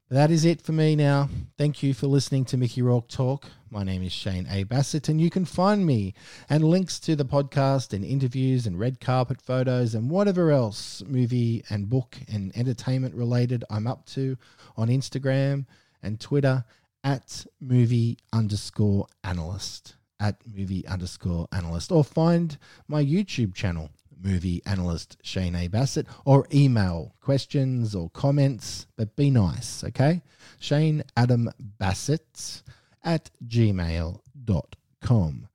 That 0.09 0.31
is 0.31 0.45
it 0.45 0.61
for 0.61 0.71
me 0.71 0.95
now. 0.95 1.27
Thank 1.57 1.83
you 1.83 1.93
for 1.93 2.07
listening 2.07 2.45
to 2.45 2.55
Mickey 2.55 2.81
Rourke 2.81 3.09
Talk. 3.09 3.47
My 3.69 3.83
name 3.83 4.03
is 4.03 4.13
Shane 4.13 4.47
A. 4.49 4.63
Bassett, 4.63 5.09
and 5.09 5.19
you 5.19 5.29
can 5.29 5.43
find 5.43 5.85
me 5.85 6.13
and 6.49 6.63
links 6.63 6.97
to 7.01 7.17
the 7.17 7.25
podcast 7.25 7.91
and 7.91 8.05
interviews 8.05 8.65
and 8.65 8.79
red 8.79 9.01
carpet 9.01 9.41
photos 9.41 9.93
and 9.93 10.09
whatever 10.09 10.51
else 10.51 11.03
movie 11.05 11.61
and 11.69 11.89
book 11.89 12.17
and 12.31 12.55
entertainment 12.55 13.15
related 13.15 13.65
I'm 13.69 13.85
up 13.85 14.05
to 14.11 14.37
on 14.77 14.87
Instagram 14.87 15.65
and 16.01 16.21
Twitter 16.21 16.63
at 17.03 17.45
movie 17.59 18.19
underscore 18.31 19.07
analyst 19.23 19.95
at 20.21 20.35
movie 20.55 20.87
underscore 20.87 21.47
analyst 21.51 21.91
or 21.91 22.03
find 22.03 22.59
my 22.87 23.03
YouTube 23.03 23.55
channel, 23.55 23.89
movie 24.23 24.61
analyst 24.65 25.17
Shane 25.23 25.55
A. 25.55 25.67
Bassett, 25.67 26.05
or 26.25 26.45
email 26.53 27.15
questions 27.21 27.95
or 27.95 28.11
comments, 28.11 28.85
but 28.95 29.15
be 29.15 29.31
nice, 29.31 29.83
okay? 29.83 30.21
Shane 30.59 31.03
Adam 31.17 31.49
Bassett 31.59 32.61
at 33.03 33.31
gmail.com. 33.47 35.47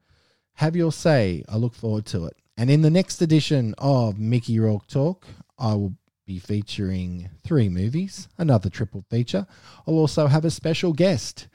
Have 0.55 0.75
your 0.75 0.93
say. 0.93 1.45
I 1.49 1.57
look 1.57 1.75
forward 1.75 2.07
to 2.07 2.25
it. 2.27 2.37
And 2.57 2.69
in 2.71 2.83
the 2.83 2.91
next 2.91 3.23
edition 3.23 3.75
of 3.79 4.19
Mickey 4.19 4.59
Rourke 4.59 4.89
Talk, 4.89 5.27
I 5.59 5.75
will 5.75 5.95
be 6.27 6.39
featuring 6.41 7.31
three 7.45 7.69
movies, 7.69 8.29
another 8.37 8.69
triple 8.69 9.05
feature. 9.09 9.47
I'll 9.87 9.95
also 9.95 10.27
have 10.27 10.45
a 10.45 10.51
special 10.51 10.93
guest. 10.93 11.47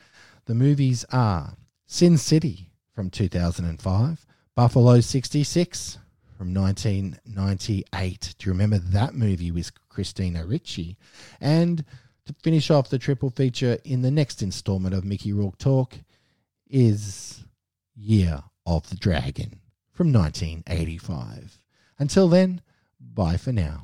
The 0.46 0.56
movies 0.56 1.06
are 1.12 1.58
Sin 1.86 2.18
City 2.18 2.72
from 2.96 3.10
2005, 3.10 4.26
Buffalo 4.56 5.02
66 5.02 5.98
from 6.38 6.54
1998. 6.54 8.36
Do 8.38 8.46
you 8.46 8.54
remember 8.54 8.80
that 8.80 9.14
movie 9.14 9.52
with 9.52 9.72
Christina 9.90 10.46
Ricci? 10.46 10.98
And 11.42 11.84
to 12.26 12.34
finish 12.42 12.72
off 12.72 12.90
the 12.90 12.98
triple 12.98 13.30
feature 13.30 13.78
in 13.84 14.02
the 14.02 14.12
next 14.12 14.42
installment 14.42 14.96
of 14.96 15.04
Mickey 15.04 15.34
Rourke 15.34 15.58
Talk 15.58 15.96
is 16.70 17.44
Year 17.94 18.42
of 18.66 18.90
the 18.90 18.96
Dragon 18.96 19.60
from 19.92 20.14
1985. 20.14 21.62
Until 22.00 22.30
then, 22.30 22.62
bye 23.00 23.38
for 23.38 23.52
now. 23.52 23.84